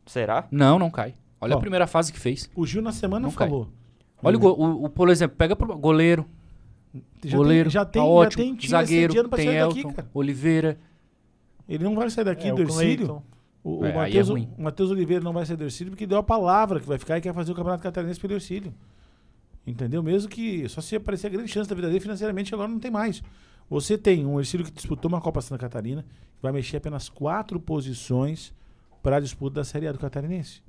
Será? 0.06 0.48
Não, 0.52 0.78
não 0.78 0.90
cai. 0.90 1.16
Olha 1.40 1.56
Ó. 1.56 1.58
a 1.58 1.62
primeira 1.62 1.88
fase 1.88 2.12
que 2.12 2.20
fez. 2.20 2.50
O 2.56 2.66
Gil 2.66 2.82
na 2.82 2.92
semana 2.92 3.26
Não 3.28 3.34
cai. 3.34 3.48
falou. 3.48 3.70
Olha 4.22 4.36
o, 4.38 4.40
go- 4.40 4.52
o, 4.54 4.84
o- 4.86 4.90
por 4.90 5.10
exemplo, 5.10 5.38
pega 5.38 5.56
pro 5.56 5.78
goleiro, 5.78 6.26
Já 7.24 7.38
goleiro, 7.38 7.70
tem, 7.70 7.72
já 7.72 7.86
tem, 7.86 8.02
tá 8.02 8.08
já 8.08 8.12
ótimo, 8.14 8.44
tem 8.44 8.56
time 8.56 8.70
zagueiro, 8.70 9.30
tem 9.30 9.46
sair 9.46 9.58
Elton, 9.58 9.76
daqui, 9.76 9.96
cara. 9.96 10.10
Oliveira. 10.14 10.78
Ele 11.68 11.84
não 11.84 11.96
vai 11.96 12.10
sair 12.10 12.26
daqui 12.26 12.48
É, 12.48 12.54
do 12.54 12.64
o. 12.64 13.24
O, 13.64 13.84
É, 13.84 13.92
Matheus 13.94 14.30
é 14.30 14.34
o 14.34 14.62
Matheus 14.62 14.92
Oliveira 14.92 15.24
não 15.24 15.34
vai 15.34 15.44
sair 15.44 15.58
do 15.58 15.64
Ercílio 15.64 15.92
porque 15.92 16.06
deu 16.06 16.20
a 16.20 16.24
palavra 16.24 16.80
que 16.80 16.88
vai 16.88 17.00
ficar 17.00 17.18
e 17.18 17.22
quer 17.22 17.34
fazer 17.34 17.52
o 17.52 17.56
Campeonato 17.56 17.82
Catarinense 17.82 18.20
pelo 18.20 18.34
Ercílio. 18.34 18.72
Entendeu? 19.66 20.04
Mesmo 20.04 20.30
que 20.30 20.70
só 20.70 20.82
se 20.82 20.96
aparecer 20.96 21.28
a 21.28 21.30
grande 21.32 21.52
chance 21.52 21.68
da 21.68 21.76
vida 21.76 21.88
dele 21.88 22.00
financeiramente, 22.00 22.54
agora 22.54 22.70
não 22.70 22.80
tem 22.80 22.92
mais. 22.92 23.24
Você 23.68 23.98
tem 23.98 24.24
um 24.24 24.40
Ercílio 24.40 24.64
que 24.64 24.72
disputou 24.72 25.10
uma 25.10 25.20
Copa 25.20 25.42
Santa 25.42 25.60
Catarina, 25.60 26.04
que 26.04 26.44
vai 26.44 26.52
mexer 26.52 26.78
apenas 26.78 27.10
quatro 27.10 27.60
posições 27.60 28.54
para 29.02 29.18
a 29.18 29.20
disputa 29.20 29.56
da 29.56 29.64
Série 29.64 29.88
A 29.88 29.92
do 29.92 29.98
Catarinense. 29.98 30.62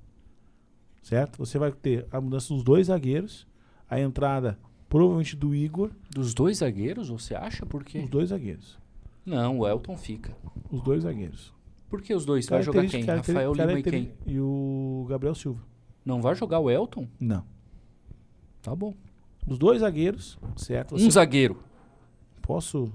Certo? 1.03 1.37
Você 1.37 1.59
vai 1.59 1.73
ter 1.73 2.07
a 2.11 2.19
mudança 2.19 2.53
dos 2.53 2.65
dois 2.65 2.87
zagueiros, 2.87 3.47
a 3.89 4.01
entrada 4.01 4.59
provavelmente 4.89 5.37
do 5.37 5.55
Igor, 5.55 5.91
Dos 6.11 6.33
dois 6.35 6.59
zagueiros, 6.59 7.09
você 7.09 7.35
acha? 7.35 7.65
Por 7.67 7.85
quê? 7.85 7.99
os 8.01 8.09
dois 8.11 8.29
zagueiros. 8.31 8.79
Não, 9.25 9.59
o 9.61 9.69
Elton 9.69 9.97
fica. 9.97 10.37
Os 10.71 10.81
dois 10.83 11.03
zagueiros. 11.03 11.53
Por 11.89 12.01
que 12.03 12.15
os 12.15 12.25
dois? 12.25 12.47
Vai 12.47 12.63
jogar 12.63 12.87
quem? 12.87 13.05
Rafael 13.05 13.53
Lima 13.53 13.79
e 13.79 13.83
quem? 13.83 14.13
E 14.27 14.39
o 14.41 15.07
Gabriel 15.09 15.35
Silva. 15.35 15.61
Não 16.05 16.21
vai 16.23 16.35
jogar 16.35 16.59
o 16.61 16.71
Elton? 16.71 17.09
Não. 17.19 17.45
Tá 18.63 18.75
bom. 18.75 18.95
Os 19.47 19.59
dois 19.59 19.81
zagueiros, 19.81 20.39
certo? 20.57 20.97
Você- 20.99 21.07
Um 21.07 21.11
zagueiro. 21.11 21.59
Posso, 22.43 22.93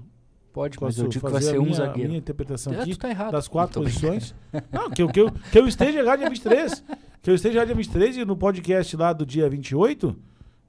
Pode, 0.52 0.78
posso 0.78 0.84
mas 0.84 0.98
eu 0.98 1.08
digo 1.08 1.12
que 1.26 1.32
fazer 1.32 1.32
vai 1.32 1.42
ser 1.42 1.56
a 1.56 1.60
um 1.60 1.64
minha, 1.64 1.74
zagueiro. 1.76 2.08
minha 2.08 2.18
interpretação 2.18 2.72
É, 2.74 2.80
aqui 2.82 2.90
tu 2.92 2.98
tá 2.98 3.08
errado. 3.10 3.32
das 3.32 3.48
quatro 3.48 3.74
Tô 3.74 3.80
brincando. 3.84 4.14
posições? 4.14 4.34
Não, 4.70 4.90
que 4.90 5.02
eu, 5.02 5.08
que, 5.08 5.20
eu, 5.20 5.30
que 5.32 5.58
eu 5.58 5.66
esteja 5.66 6.04
já 6.04 6.16
dia 6.16 6.28
23. 6.28 6.84
Que 7.22 7.30
eu 7.30 7.36
esteja 7.36 7.60
já 7.60 7.64
dia 7.64 7.74
23 7.76 8.16
e 8.16 8.24
no 8.24 8.36
podcast 8.36 8.96
lá 8.96 9.12
do 9.12 9.24
dia 9.24 9.48
28, 9.48 10.16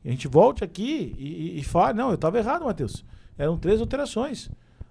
a 0.05 0.09
gente 0.09 0.27
volte 0.27 0.63
aqui 0.63 1.15
e, 1.17 1.57
e, 1.57 1.59
e 1.59 1.63
fale. 1.63 1.97
Não, 1.97 2.09
eu 2.09 2.15
estava 2.15 2.37
errado, 2.37 2.65
Matheus. 2.65 3.03
Eram 3.37 3.57
três 3.57 3.79
alterações. 3.81 4.49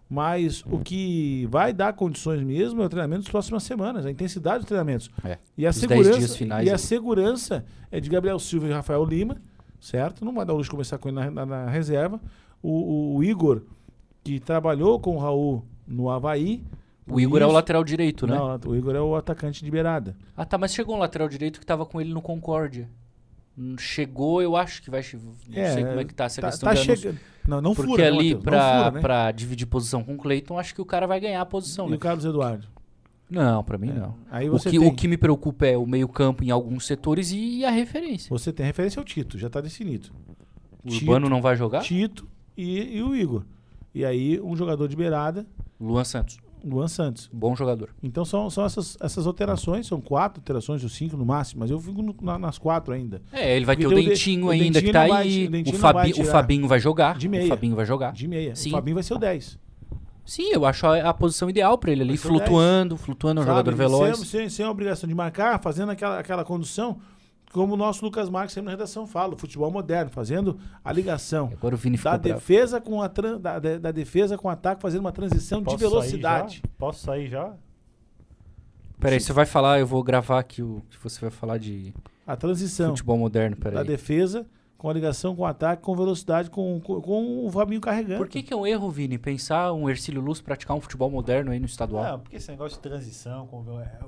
Mas 0.09 0.63
o 0.67 0.79
que 0.79 1.47
vai 1.51 1.73
dar 1.73 1.95
condições 1.95 2.43
mesmo 2.43 2.83
é 2.83 2.85
o 2.85 2.89
treinamento 2.89 3.23
das 3.23 3.31
próximas 3.31 3.63
semanas, 3.63 4.05
a 4.05 4.11
intensidade 4.11 4.59
dos 4.59 4.67
treinamentos. 4.67 5.11
É. 5.25 5.39
E 5.57 5.67
a 5.67 5.71
Os 5.71 5.77
10 5.81 5.91
segurança, 5.91 6.19
dias 6.19 6.37
finais 6.37 6.67
e 6.67 6.71
a 6.71 6.75
aí. 6.75 6.79
segurança 6.79 7.65
é 7.91 7.99
de 7.99 8.11
Gabriel 8.11 8.39
Silva 8.39 8.69
e 8.69 8.73
Rafael 8.73 9.03
Lima, 9.07 9.41
certo? 9.81 10.23
Não 10.23 10.35
vai 10.35 10.45
dar 10.45 10.55
de 10.61 10.69
começar 10.69 10.99
com 10.99 11.09
ele 11.09 11.17
na, 11.19 11.31
na- 11.31 11.47
na 11.47 11.67
reserva. 11.71 12.21
O, 12.63 12.71
o- 12.71 13.17
o 13.17 13.25
Igor, 13.25 13.63
que 14.23 14.39
trabalhou 14.39 15.01
com 15.01 15.17
o 15.17 15.19
Raul 15.19 15.65
no 15.87 16.11
Havaí. 16.11 16.63
O 17.09 17.19
Igor 17.19 17.41
é 17.41 17.45
o 17.45 17.49
isso- 17.49 17.55
lateral 17.55 17.83
direito, 17.83 18.27
né? 18.27 18.37
Não, 18.37 18.61
o 18.67 18.77
Igor 18.77 18.95
é 18.95 19.01
o 19.01 19.17
atacante 19.17 19.65
de 19.65 19.71
beirada. 19.71 20.15
Ah, 20.37 20.45
tá, 20.45 20.59
mas 20.59 20.75
chegou 20.75 20.95
um 20.95 20.99
lateral 20.99 21.27
direito 21.27 21.59
que 21.59 21.65
tava 21.65 21.87
com 21.87 21.99
ele 21.99 22.13
no 22.13 22.21
Concórdia. 22.21 22.87
Chegou, 23.79 24.41
eu 24.43 24.57
acho 24.57 24.83
que 24.83 24.91
vai. 24.91 25.03
Não 25.13 25.35
sei 25.75 25.85
como 25.85 26.01
é 26.01 26.05
que 26.05 26.15
tá 26.15 26.25
essa 26.25 26.41
tá, 26.41 26.49
questão 26.49 26.69
tá 26.69 26.75
de 26.75 26.85
chegando. 26.85 27.19
Não, 27.47 27.61
não 27.61 27.75
Porque 27.75 27.91
fura, 27.91 28.07
ali, 28.07 28.35
Matheus? 28.35 28.43
pra, 28.45 28.57
não 28.75 28.79
fura, 28.85 28.91
né? 28.93 29.01
pra 29.01 29.33
dividir 29.33 29.67
posição 29.67 30.03
com 30.05 30.15
o 30.15 30.17
Cleiton, 30.17 30.59
acho 30.59 30.75
que 30.75 30.81
o 30.81 30.85
cara 30.87 31.07
vai 31.07 31.19
ganhar 31.21 31.41
a 31.41 31.47
posição, 31.47 31.87
E 31.87 31.91
né? 31.91 31.97
o 31.97 31.99
Carlos 31.99 32.25
Eduardo. 32.25 32.67
Não, 33.29 33.65
pra 33.65 33.77
mim 33.79 33.91
É. 33.91 33.93
não. 33.95 34.15
Aí 34.31 34.49
O 34.49 34.53
você 34.53 34.71
que, 34.71 34.79
tem, 34.79 34.89
o 34.89 34.95
que 34.95 35.09
me 35.09 35.17
preocupa 35.17 35.67
é 35.67 35.77
o 35.77 35.85
meio-campo 35.87 36.45
em 36.45 36.51
alguns 36.51 36.87
setores 36.87 37.31
e 37.33 37.65
a 37.65 37.71
referência. 37.71 38.29
você 38.31 38.53
tem 38.53 38.65
referência 38.65 39.01
ao 39.01 39.05
Tito, 39.05 39.39
já 39.39 39.51
tá 39.51 39.61
definido. 39.61 40.11
O 40.85 40.93
Urbano 40.93 41.29
não 41.29 41.41
vai 41.43 41.57
jogar? 41.57 41.81
Tito 41.83 42.29
e, 42.57 42.97
e 42.99 43.03
o 43.03 43.15
Igor. 43.15 43.45
E 43.95 44.05
aí 44.05 44.41
um 44.41 44.55
jogador 44.57 44.87
de 44.89 44.97
beirada, 44.97 45.47
Luan 45.81 46.05
Santos, 46.05 46.39
Luan 46.65 46.89
Santos. 46.89 47.29
bom 47.33 47.55
jogador. 47.57 47.91
Então 48.03 48.25
são, 48.25 48.49
são 48.51 48.65
essas, 48.65 48.97
essas 49.01 49.27
alterações, 49.27 49.87
são 49.87 50.01
quatro 50.01 50.41
alterações 50.41 50.83
ou 50.83 50.89
cinco 50.89 51.17
no 51.17 51.25
máximo, 51.27 51.61
mas 51.61 51.71
eu 51.71 51.79
fico 51.81 52.03
no- 52.03 52.15
na- 52.23 52.39
nas 52.39 52.59
quatro 52.59 52.93
ainda. 52.95 53.21
É, 53.33 53.57
ele 53.57 53.65
vai 53.65 53.77
Porque 53.77 53.89
ter 53.89 53.93
o 53.95 53.97
tem 53.97 53.99
o 53.99 54.03
de- 54.05 54.15
Dentinho 54.15 54.47
o 54.47 54.51
ainda 54.51 54.65
Dentinho 54.81 54.85
que 54.87 54.93
tá 54.93 55.07
vai- 55.07 55.23
aí. 55.23 55.47
o 55.47 55.51
Dentinho 55.51 55.77
O, 55.77 55.79
Fabi, 55.81 56.13
o. 56.13 56.25
Fabinho 56.25 56.69
vai 56.69 56.79
jogar. 56.81 57.17
De 57.19 57.27
O 57.27 57.31
meia. 57.31 57.49
Fabinho 57.49 57.77
vai 57.77 57.85
jogar. 57.87 58.13
De 58.13 58.29
meia. 58.29 58.55
Sim. 58.57 58.69
O 58.71 58.73
Fabinho 58.73 58.95
vai 58.95 59.03
ser 59.03 59.15
o 59.15 59.19
10. 59.19 59.59
Sim, 60.25 60.51
eu 60.53 60.65
acho 60.65 60.87
a, 60.87 61.11
a 61.11 61.13
posição 61.15 61.51
ideal 61.51 61.77
pra 61.77 61.91
ele 61.91 62.03
ali, 62.03 62.15
o 62.15 62.19
flutuando, 62.19 62.97
flutuando, 62.97 63.41
um 63.41 63.45
Sabe? 63.45 63.57
jogador 63.57 63.75
veloz. 63.77 64.17
Sem, 64.19 64.25
sem, 64.27 64.49
sem 64.49 64.65
a 64.65 64.71
obrigação 64.71 65.09
de 65.09 65.15
marcar, 65.17 65.61
fazendo 65.61 65.91
aquela, 65.91 66.21
aquela 66.21 66.45
condução, 66.45 66.99
como 67.53 67.75
o 67.75 67.77
nosso 67.77 68.05
Lucas 68.05 68.29
Marques 68.31 68.55
sempre 68.55 68.67
na 68.67 68.71
redação 68.73 69.07
fala, 69.07 69.35
o 69.35 69.37
futebol 69.39 69.71
moderno, 69.71 70.11
fazendo 70.11 70.59
a 70.85 70.93
ligação 70.93 71.51
Agora 71.53 71.75
o 71.75 71.79
Vini 71.79 71.97
ficou 71.97 72.13
da 72.13 72.19
bravo. 72.19 72.41
defesa, 72.41 72.81
com 72.81 73.03
a 73.03 73.09
tran- 73.09 73.39
da, 73.39 73.59
da- 73.59 73.79
da 73.79 73.93
defesa 73.93 74.39
com 74.39 74.49
o 74.49 74.51
ataque, 74.51 74.81
fazendo 74.81 75.01
uma 75.01 75.13
transição 75.13 75.63
Posso 75.63 75.77
de 75.77 75.83
velocidade. 75.85 76.53
Sair? 76.61 76.71
Posso 76.79 77.01
sair 77.05 77.29
já? 77.29 77.53
Peraí, 78.99 79.19
você 79.21 79.33
vai 79.33 79.45
falar, 79.47 79.81
eu 79.81 79.87
vou 79.87 80.03
gravar 80.03 80.39
aqui 80.39 80.63
o 80.63 80.83
que 80.89 80.97
você 81.03 81.21
vai 81.21 81.31
falar 81.31 81.59
de 81.59 81.93
A 82.27 82.37
transição 82.37 82.91
futebol 82.91 83.19
moderno, 83.19 83.57
da 83.57 83.63
peraí. 83.63 83.87
defesa 83.87 84.47
com 84.79 84.89
a 84.89 84.93
ligação 84.93 85.35
com 85.37 85.43
o 85.43 85.47
ataque, 85.47 85.81
com 85.83 85.95
velocidade, 85.95 86.51
com, 86.51 86.81
com, 86.81 87.01
com 87.01 87.47
o 87.47 87.51
Fabinho 87.51 87.81
carregando. 87.81 88.19
Por 88.19 88.29
que, 88.29 88.43
que 88.43 88.53
é 88.53 88.57
um 88.57 88.67
erro, 88.67 88.91
Vini, 88.91 89.17
pensar 89.19 89.73
um 89.73 89.89
Ercílio 89.89 90.21
Luz 90.21 90.41
praticar 90.41 90.77
um 90.77 90.81
futebol 90.81 91.09
moderno 91.11 91.53
aí 91.53 91.61
no 91.61 91.67
estadual? 91.67 92.03
Não, 92.05 92.19
porque 92.21 92.37
esse 92.37 92.51
negócio 92.51 92.77
de 92.79 92.83
transição 92.83 93.49
é, 93.81 93.99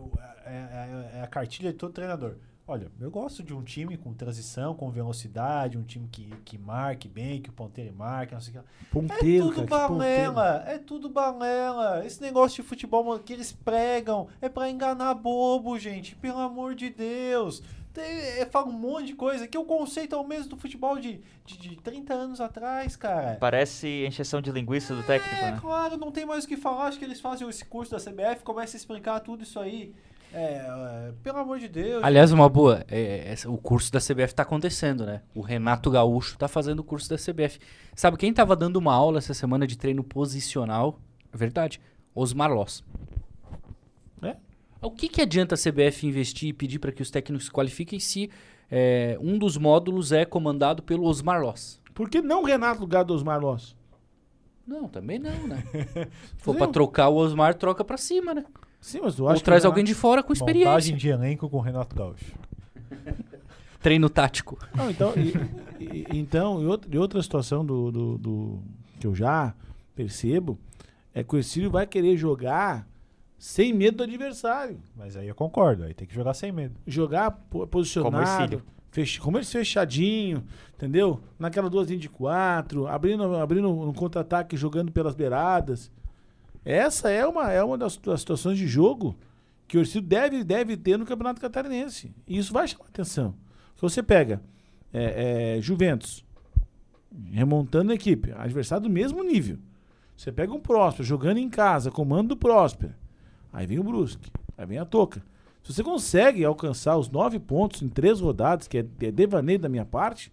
é- 0.46 0.52
é- 0.54 1.18
é 1.18 1.22
a 1.22 1.26
cartilha 1.28 1.70
de 1.72 1.78
todo 1.78 1.92
treinador. 1.92 2.34
Olha, 2.66 2.90
eu 2.98 3.10
gosto 3.10 3.42
de 3.42 3.52
um 3.52 3.62
time 3.62 3.94
com 3.98 4.14
transição, 4.14 4.74
com 4.74 4.90
velocidade, 4.90 5.76
um 5.76 5.82
time 5.82 6.08
que, 6.10 6.30
que 6.46 6.56
marque 6.56 7.06
bem, 7.06 7.42
que 7.42 7.50
o 7.50 7.52
ponteiro 7.52 7.94
marque, 7.94 8.32
não 8.32 8.40
sei 8.40 8.50
o 8.50 8.52
que. 8.54 8.58
lá. 8.58 8.64
É 8.64 8.84
Ponteiro, 8.90 9.48
tudo 9.50 9.66
cara, 9.66 9.88
ponteiro. 9.88 10.32
balela, 10.32 10.64
é 10.66 10.78
tudo 10.78 11.08
balela. 11.10 12.06
Esse 12.06 12.22
negócio 12.22 12.62
de 12.62 12.68
futebol 12.68 13.18
que 13.18 13.34
eles 13.34 13.52
pregam 13.52 14.28
é 14.40 14.48
pra 14.48 14.70
enganar 14.70 15.12
bobo, 15.14 15.78
gente. 15.78 16.16
Pelo 16.16 16.38
amor 16.38 16.74
de 16.74 16.88
Deus. 16.88 17.62
Tem, 17.92 18.02
é, 18.02 18.46
fala 18.46 18.66
um 18.68 18.72
monte 18.72 19.08
de 19.08 19.14
coisa 19.14 19.46
que 19.46 19.56
o 19.58 19.64
conceito 19.64 20.14
é 20.16 20.18
o 20.18 20.26
mesmo 20.26 20.48
do 20.48 20.56
futebol 20.56 20.98
de, 20.98 21.20
de, 21.44 21.56
de 21.58 21.76
30 21.76 22.12
anos 22.14 22.40
atrás, 22.40 22.96
cara. 22.96 23.36
Parece 23.38 24.06
encheção 24.06 24.40
de 24.40 24.50
linguiça 24.50 24.96
do 24.96 25.02
técnico, 25.04 25.36
É, 25.36 25.50
né? 25.52 25.58
claro, 25.60 25.96
não 25.98 26.10
tem 26.10 26.24
mais 26.24 26.44
o 26.44 26.48
que 26.48 26.56
falar. 26.56 26.86
Acho 26.86 26.98
que 26.98 27.04
eles 27.04 27.20
fazem 27.20 27.46
esse 27.48 27.64
curso 27.66 27.92
da 27.92 27.98
CBF, 27.98 28.42
começam 28.42 28.74
a 28.76 28.78
explicar 28.78 29.20
tudo 29.20 29.42
isso 29.44 29.60
aí. 29.60 29.94
É, 30.36 31.08
é, 31.08 31.12
pelo 31.22 31.38
amor 31.38 31.58
de 31.60 31.68
Deus. 31.68 32.02
Aliás, 32.02 32.32
uma 32.32 32.48
boa, 32.48 32.84
é, 32.90 33.30
essa- 33.30 33.48
o 33.48 33.56
curso 33.56 33.92
da 33.92 34.00
CBF 34.00 34.34
tá 34.34 34.42
acontecendo, 34.42 35.06
né? 35.06 35.22
O 35.34 35.40
Renato 35.40 35.90
Gaúcho 35.90 36.36
tá 36.36 36.48
fazendo 36.48 36.80
o 36.80 36.84
curso 36.84 37.08
da 37.08 37.16
CBF. 37.16 37.58
Sabe 37.94 38.16
quem 38.16 38.32
tava 38.32 38.56
dando 38.56 38.76
uma 38.76 38.92
aula 38.92 39.18
essa 39.18 39.32
semana 39.32 39.66
de 39.66 39.78
treino 39.78 40.02
posicional? 40.02 40.98
É 41.32 41.36
verdade, 41.36 41.80
Osmar 42.14 42.52
Loss. 42.52 42.82
É? 44.22 44.36
O 44.82 44.90
que, 44.90 45.08
que 45.08 45.20
adianta 45.22 45.54
a 45.54 45.58
CBF 45.58 46.06
investir 46.06 46.48
e 46.48 46.52
pedir 46.52 46.78
para 46.80 46.90
que 46.92 47.02
os 47.02 47.10
técnicos 47.10 47.46
se 47.46 47.50
qualifiquem 47.52 48.00
se 48.00 48.28
é, 48.70 49.16
um 49.20 49.38
dos 49.38 49.56
módulos 49.56 50.10
é 50.12 50.24
comandado 50.24 50.82
pelo 50.82 51.04
Osmar 51.04 51.40
Loss? 51.40 51.80
Por 51.94 52.10
que 52.10 52.20
não 52.20 52.42
Renato 52.42 52.76
no 52.76 52.80
lugar 52.82 53.04
do 53.04 53.14
Osmar 53.14 53.40
Loss? 53.40 53.76
Não, 54.66 54.88
também 54.88 55.18
não, 55.18 55.46
né? 55.46 55.62
Se 56.38 56.42
for 56.42 56.56
pra 56.56 56.66
trocar 56.66 57.08
o 57.10 57.16
Osmar, 57.16 57.54
troca 57.54 57.84
pra 57.84 57.98
cima, 57.98 58.32
né? 58.32 58.44
Sim, 58.84 59.00
mas 59.02 59.18
eu 59.18 59.24
Ou 59.24 59.30
acho 59.30 59.40
que 59.40 59.44
traz 59.46 59.64
o 59.64 59.66
alguém 59.68 59.82
de 59.82 59.94
fora 59.94 60.22
com 60.22 60.34
Montagem 60.34 60.60
experiência. 60.62 60.96
de 60.96 61.08
elenco 61.08 61.48
com 61.48 61.56
o 61.56 61.60
Renato 61.60 61.96
Gaúcho. 61.96 62.34
Treino 63.80 64.10
tático. 64.10 64.58
Não, 64.74 64.90
então, 64.90 65.14
e, 65.16 65.82
e- 65.82 66.06
então, 66.10 66.62
e 66.62 66.66
outra, 66.66 66.94
e 66.94 66.98
outra 66.98 67.22
situação 67.22 67.64
do, 67.64 67.90
do- 67.90 68.18
do- 68.18 68.58
que 69.00 69.06
eu 69.06 69.14
já 69.14 69.54
percebo 69.96 70.58
é 71.14 71.24
que 71.24 71.34
o 71.34 71.38
Ercílio 71.38 71.70
vai 71.70 71.86
querer 71.86 72.14
jogar 72.18 72.86
sem 73.38 73.72
medo 73.72 73.98
do 73.98 74.02
adversário. 74.02 74.78
Mas 74.94 75.16
aí 75.16 75.28
eu 75.28 75.34
concordo, 75.34 75.84
aí 75.84 75.94
tem 75.94 76.06
que 76.06 76.14
jogar 76.14 76.34
sem 76.34 76.52
medo. 76.52 76.74
Jogar 76.86 77.30
po- 77.30 77.66
posicionado, 77.66 78.62
fech, 78.90 79.18
como 79.18 79.38
esse 79.38 79.52
fechadinho, 79.52 80.44
entendeu? 80.74 81.20
Naquela 81.38 81.70
duas 81.70 81.86
linhas 81.88 82.02
de 82.02 82.10
quatro, 82.10 82.86
abrindo, 82.86 83.34
abrindo 83.36 83.70
um 83.70 83.94
contra-ataque, 83.94 84.58
jogando 84.58 84.92
pelas 84.92 85.14
beiradas. 85.14 85.90
Essa 86.64 87.10
é 87.10 87.26
uma, 87.26 87.52
é 87.52 87.62
uma 87.62 87.76
das, 87.76 87.96
das 87.96 88.20
situações 88.20 88.56
de 88.56 88.66
jogo 88.66 89.16
que 89.68 89.76
o 89.76 89.80
Ercílio 89.80 90.06
deve, 90.06 90.44
deve 90.44 90.76
ter 90.76 90.98
no 90.98 91.04
Campeonato 91.04 91.40
Catarinense. 91.40 92.14
E 92.26 92.38
isso 92.38 92.52
vai 92.52 92.66
chamar 92.66 92.86
atenção. 92.86 93.34
Se 93.74 93.82
você 93.82 94.02
pega 94.02 94.40
é, 94.92 95.56
é, 95.56 95.60
Juventus, 95.60 96.24
remontando 97.32 97.92
a 97.92 97.94
equipe, 97.94 98.32
adversário 98.32 98.84
do 98.84 98.90
mesmo 98.90 99.22
nível. 99.22 99.58
Você 100.16 100.30
pega 100.30 100.52
um 100.52 100.60
Próspero 100.60 101.04
jogando 101.04 101.38
em 101.38 101.48
casa, 101.48 101.90
comando 101.90 102.28
do 102.28 102.36
Próspero. 102.36 102.94
Aí 103.52 103.66
vem 103.66 103.78
o 103.78 103.84
Brusque, 103.84 104.30
aí 104.56 104.66
vem 104.66 104.78
a 104.78 104.84
Toca. 104.84 105.22
Se 105.62 105.72
você 105.72 105.82
consegue 105.82 106.44
alcançar 106.44 106.96
os 106.96 107.08
nove 107.08 107.38
pontos 107.38 107.82
em 107.82 107.88
três 107.88 108.20
rodadas, 108.20 108.68
que 108.68 108.78
é, 108.78 108.86
é 109.00 109.10
devaneio 109.10 109.58
da 109.58 109.68
minha 109.68 109.84
parte, 109.84 110.32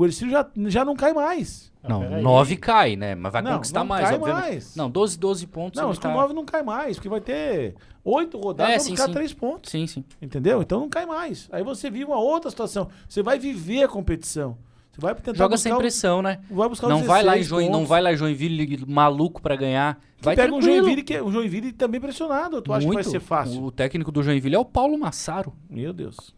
o 0.00 0.04
Ercílio 0.06 0.32
já, 0.32 0.46
já 0.66 0.84
não 0.84 0.94
cai 0.96 1.12
mais. 1.12 1.68
Não, 1.86 2.00
peraí. 2.00 2.22
9 2.22 2.56
cai, 2.56 2.96
né? 2.96 3.14
Mas 3.14 3.32
vai 3.32 3.40
Não, 3.42 3.52
conquistar 3.54 3.80
não 3.80 3.86
mais, 3.86 4.04
cai 4.08 4.14
obviamente. 4.16 4.42
mais. 4.44 4.76
Não, 4.76 4.90
12, 4.90 5.18
12 5.18 5.46
pontos. 5.46 5.76
Não, 5.80 5.84
ele 5.84 5.88
mas 5.90 5.98
com 5.98 6.02
tá- 6.02 6.12
nove 6.14 6.34
não 6.34 6.44
cai 6.44 6.62
mais, 6.62 6.96
porque 6.96 7.08
vai 7.08 7.20
ter 7.20 7.74
oito 8.04 8.38
rodadas, 8.38 8.86
É, 8.86 8.94
vai 8.94 9.06
sim. 9.06 9.12
três 9.12 9.32
pontos. 9.32 9.70
Sim, 9.70 9.86
sim. 9.86 10.04
Entendeu? 10.20 10.60
Então 10.60 10.80
não 10.80 10.88
cai 10.88 11.06
mais. 11.06 11.48
Aí 11.52 11.62
você 11.62 11.88
vive 11.90 12.04
uma 12.04 12.18
outra 12.18 12.50
situação. 12.50 12.88
Você 13.08 13.22
vai 13.22 13.38
viver 13.38 13.84
a 13.84 13.88
competição. 13.88 14.56
Você 14.92 15.00
vai 15.00 15.14
tentar 15.14 15.38
Joga 15.38 15.56
sem 15.56 15.72
o- 15.72 15.78
pressão, 15.78 16.20
né? 16.20 16.40
Vai 16.50 16.68
buscar 16.68 16.88
Não 16.88 17.04
vai, 17.04 17.22
lá 17.22 17.36
em 17.36 17.40
16 17.40 17.46
Join, 17.46 17.70
não 17.70 17.86
vai 17.86 18.02
lá 18.02 18.12
em 18.12 18.16
Joinville 18.16 18.84
maluco 18.86 19.40
pra 19.40 19.54
ganhar. 19.54 19.98
Que 20.18 20.24
Vai 20.24 20.34
pega 20.34 20.52
um 20.52 20.58
tranquilo. 20.58 20.82
Joinville, 20.84 21.02
que, 21.04 21.20
um 21.22 21.30
Joinville 21.30 21.72
também 21.72 22.00
pressionado. 22.00 22.60
Tu 22.60 22.72
acha 22.72 22.86
que 22.86 22.92
vai 22.94 23.04
ser 23.04 23.20
fácil? 23.20 23.62
O 23.62 23.70
técnico 23.70 24.10
do 24.10 24.20
Joinville 24.22 24.56
é 24.56 24.58
o 24.58 24.64
Paulo 24.64 24.98
Massaro. 24.98 25.54
Meu 25.70 25.92
Deus. 25.92 26.34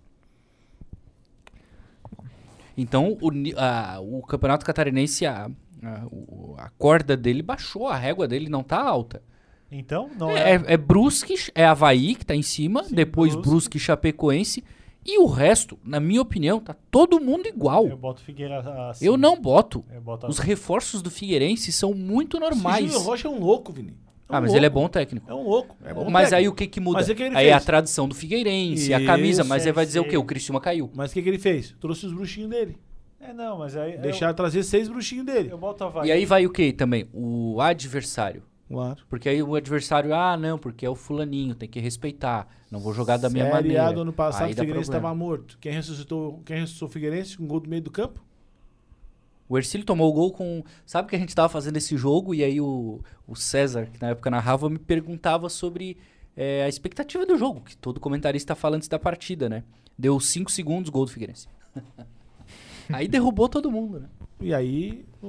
Então, 2.81 3.17
o, 3.21 3.31
a- 3.57 4.01
o 4.01 4.23
Campeonato 4.23 4.65
Catarinense, 4.65 5.27
a, 5.27 5.51
a, 5.83 6.07
o- 6.11 6.55
a 6.59 6.69
corda 6.71 7.17
dele 7.17 7.43
baixou, 7.43 7.87
a 7.89 7.97
régua 7.97 8.27
dele 8.27 8.49
não 8.49 8.63
tá 8.63 8.81
alta. 8.83 9.23
Então, 9.71 10.11
não 10.19 10.31
É, 10.31 10.55
é. 10.57 10.63
é 10.67 10.77
Brusque, 10.77 11.35
é 11.55 11.65
Havaí 11.65 12.15
que 12.17 12.27
tá 12.27 12.35
em 12.35 12.43
cima, 12.43 12.83
Sim, 12.85 12.95
depois 12.95 13.33
Brusque. 13.35 13.49
Brusque 13.51 13.77
e 13.77 13.81
Chapecoense, 13.81 14.65
E 15.07 15.19
o 15.19 15.25
resto, 15.27 15.79
na 15.83 15.99
minha 15.99 16.21
opinião, 16.21 16.61
tá 16.61 16.75
todo 16.91 17.19
mundo 17.21 17.47
igual. 17.47 17.87
Eu 17.87 17.97
boto 17.97 18.21
Figueira 18.21 18.61
assim. 18.91 19.07
Eu 19.07 19.17
não 19.17 19.41
boto. 19.41 19.83
Eu 19.91 20.01
boto 20.03 20.27
Os 20.27 20.39
reforços 20.39 21.01
do 21.01 21.11
Figueirense 21.11 21.73
são 21.73 21.95
muito 21.95 22.39
normais. 22.39 22.85
Júnior 22.85 23.03
Rocha 23.07 23.27
é 23.27 23.31
um 23.31 23.39
louco, 23.41 23.73
Vini. 23.73 23.97
É 24.31 24.35
um 24.35 24.37
Ah, 24.37 24.41
mas 24.41 24.49
louco. 24.51 24.57
ele 24.59 24.67
é 24.67 24.71
bom 24.71 24.89
técnico. 24.89 25.31
É 25.31 25.35
um 25.35 25.43
louco. 25.43 25.77
É 25.85 25.93
bom 25.93 26.09
Mas 26.11 26.33
aí 26.33 26.45
técnico. 26.45 26.53
o 26.53 26.57
que 26.57 26.67
que 26.67 26.81
muda? 26.81 26.99
Mas 26.99 27.09
o 27.09 27.15
que 27.15 27.23
ele 27.25 27.37
aí 27.37 27.47
é 27.49 27.53
a 27.53 27.57
fez? 27.57 27.65
tradição 27.67 28.09
do 28.09 28.15
Figueirense, 28.15 28.95
a 28.95 29.05
camisa, 29.05 29.43
Isso, 29.43 29.49
mas 29.49 29.67
aí 29.67 29.73
vai 29.73 29.85
é, 29.85 29.87
dizer 29.87 30.01
o 30.01 30.05
quê? 30.09 30.17
O 30.17 30.25
Criciúma 30.25 30.61
caiu. 30.61 30.91
Mas 30.95 31.11
o 31.11 31.15
que, 31.15 31.23
que 31.23 31.29
ele 31.29 31.39
fez? 31.39 31.75
Trouxe 31.81 32.07
os 32.07 32.13
bruxinhos 32.13 32.49
dele. 32.51 32.79
É, 33.21 33.33
não, 33.35 33.59
mas 33.59 33.77
aí. 33.77 33.99
Deixaram 33.99 34.33
trazer 34.35 34.63
seis 34.63 34.89
bruxinhos 34.89 35.27
dele. 35.27 35.49
Eu, 35.49 35.53
eu 35.53 35.59
boto 35.59 35.85
Havaí. 35.85 36.09
E 36.09 36.13
aí 36.13 36.25
vai 36.25 36.47
o 36.47 36.51
quê 36.51 36.73
também? 36.73 37.07
O 37.13 37.61
adversário. 37.61 38.43
Claro. 38.69 39.03
Porque 39.09 39.29
aí 39.29 39.43
o 39.43 39.57
adversário, 39.57 40.15
ah, 40.15 40.37
não, 40.37 40.57
porque 40.57 40.87
é 40.87 40.91
o 40.91 40.95
fulaninho, 40.95 41.57
tem 41.57 41.69
que 41.69 41.81
respeitar. 41.81 42.47
Não 42.71 42.79
vou 42.79 42.95
jogar 42.95 43.17
da 43.17 43.29
minha 43.29 43.45
Série 43.45 43.55
maneira. 43.57 43.89
A 43.89 43.93
do 43.93 44.03
ano 44.03 44.13
passado, 44.13 44.45
Aí 44.45 44.53
o 44.53 44.57
Figueirense 44.57 44.89
estava 44.89 45.13
morto. 45.13 45.59
Quem 45.61 45.73
ressuscitou, 45.73 46.41
quem 46.47 46.61
ressuscitou 46.61 46.89
o 46.89 46.91
Figueirense? 46.91 47.43
Um 47.43 47.49
gol 47.49 47.59
do 47.59 47.69
meio 47.69 47.83
do 47.83 47.91
campo? 47.91 48.25
O 49.51 49.59
Ercílio 49.59 49.85
tomou 49.85 50.09
o 50.09 50.13
gol 50.13 50.31
com. 50.31 50.63
Sabe 50.87 51.09
que 51.09 51.17
a 51.17 51.19
gente 51.19 51.35
tava 51.35 51.49
fazendo 51.49 51.77
esse 51.77 51.97
jogo 51.97 52.33
e 52.33 52.45
aí 52.45 52.61
o, 52.61 53.01
o 53.27 53.35
César, 53.35 53.87
que 53.87 54.01
na 54.01 54.11
época 54.11 54.31
narrava, 54.31 54.71
me 54.71 54.79
perguntava 54.79 55.49
sobre 55.49 55.99
é, 56.37 56.63
a 56.63 56.69
expectativa 56.69 57.27
do 57.27 57.37
jogo, 57.37 57.61
que 57.63 57.77
todo 57.77 57.99
comentarista 57.99 58.55
fala 58.55 58.77
antes 58.77 58.87
da 58.87 58.97
partida, 58.97 59.49
né? 59.49 59.65
Deu 59.99 60.21
5 60.21 60.53
segundos, 60.53 60.89
gol 60.89 61.05
do 61.05 61.11
Figueirense. 61.11 61.49
aí 62.93 63.09
derrubou 63.09 63.49
todo 63.49 63.73
mundo, 63.73 63.99
né? 63.99 64.09
E 64.41 64.55
aí 64.55 65.05
o, 65.21 65.27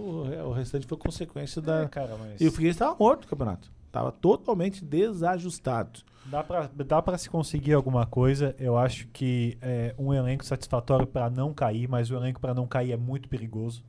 o 0.49 0.51
restante 0.51 0.86
foi 0.86 0.99
consequência 0.99 1.60
da. 1.60 1.81
É, 1.81 1.88
cara, 1.88 2.15
mas. 2.15 2.39
E 2.39 2.47
o 2.47 2.51
Figueirense 2.51 2.75
estava 2.75 2.95
morto 2.95 3.23
no 3.23 3.27
campeonato. 3.27 3.71
Tava 3.91 4.12
totalmente 4.12 4.86
desajustado. 4.86 6.01
Dá 6.25 6.43
pra, 6.43 6.69
dá 6.86 7.01
pra 7.01 7.17
se 7.17 7.27
conseguir 7.27 7.73
alguma 7.73 8.05
coisa. 8.05 8.55
Eu 8.60 8.77
acho 8.77 9.07
que 9.07 9.57
é 9.60 9.95
um 9.97 10.13
elenco 10.13 10.45
satisfatório 10.45 11.07
pra 11.07 11.27
não 11.27 11.55
cair, 11.55 11.89
mas 11.89 12.12
o 12.12 12.15
elenco 12.15 12.39
pra 12.39 12.53
não 12.53 12.67
cair 12.67 12.91
é 12.91 12.97
muito 12.97 13.27
perigoso. 13.27 13.84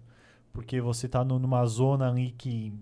Porque 0.53 0.81
você 0.81 1.09
tá 1.09 1.25
no- 1.25 1.38
numa 1.38 1.65
zona 1.67 2.09
ali 2.11 2.35
que 2.37 2.73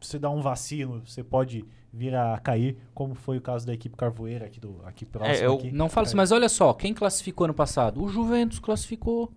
você 0.00 0.18
dá 0.18 0.28
um 0.30 0.40
vacilo, 0.42 1.02
você 1.06 1.24
pode 1.24 1.64
vir 1.92 2.14
a 2.14 2.38
cair, 2.38 2.76
como 2.94 3.14
foi 3.14 3.38
o 3.38 3.40
caso 3.40 3.66
da 3.66 3.72
equipe 3.72 3.96
Carvoeira 3.96 4.44
aqui, 4.46 4.60
do, 4.60 4.80
aqui 4.84 5.04
próximo. 5.06 5.36
eu- 5.46 5.54
aqui. 5.54 5.72
Não 5.72 5.88
fala 5.88 6.06
assim, 6.06 6.16
mas 6.16 6.30
olha 6.30 6.48
só, 6.48 6.72
quem 6.74 6.92
classificou 6.92 7.46
ano 7.46 7.54
passado? 7.54 8.02
O 8.02 8.08
Juventus 8.08 8.58
classificou. 8.58 9.32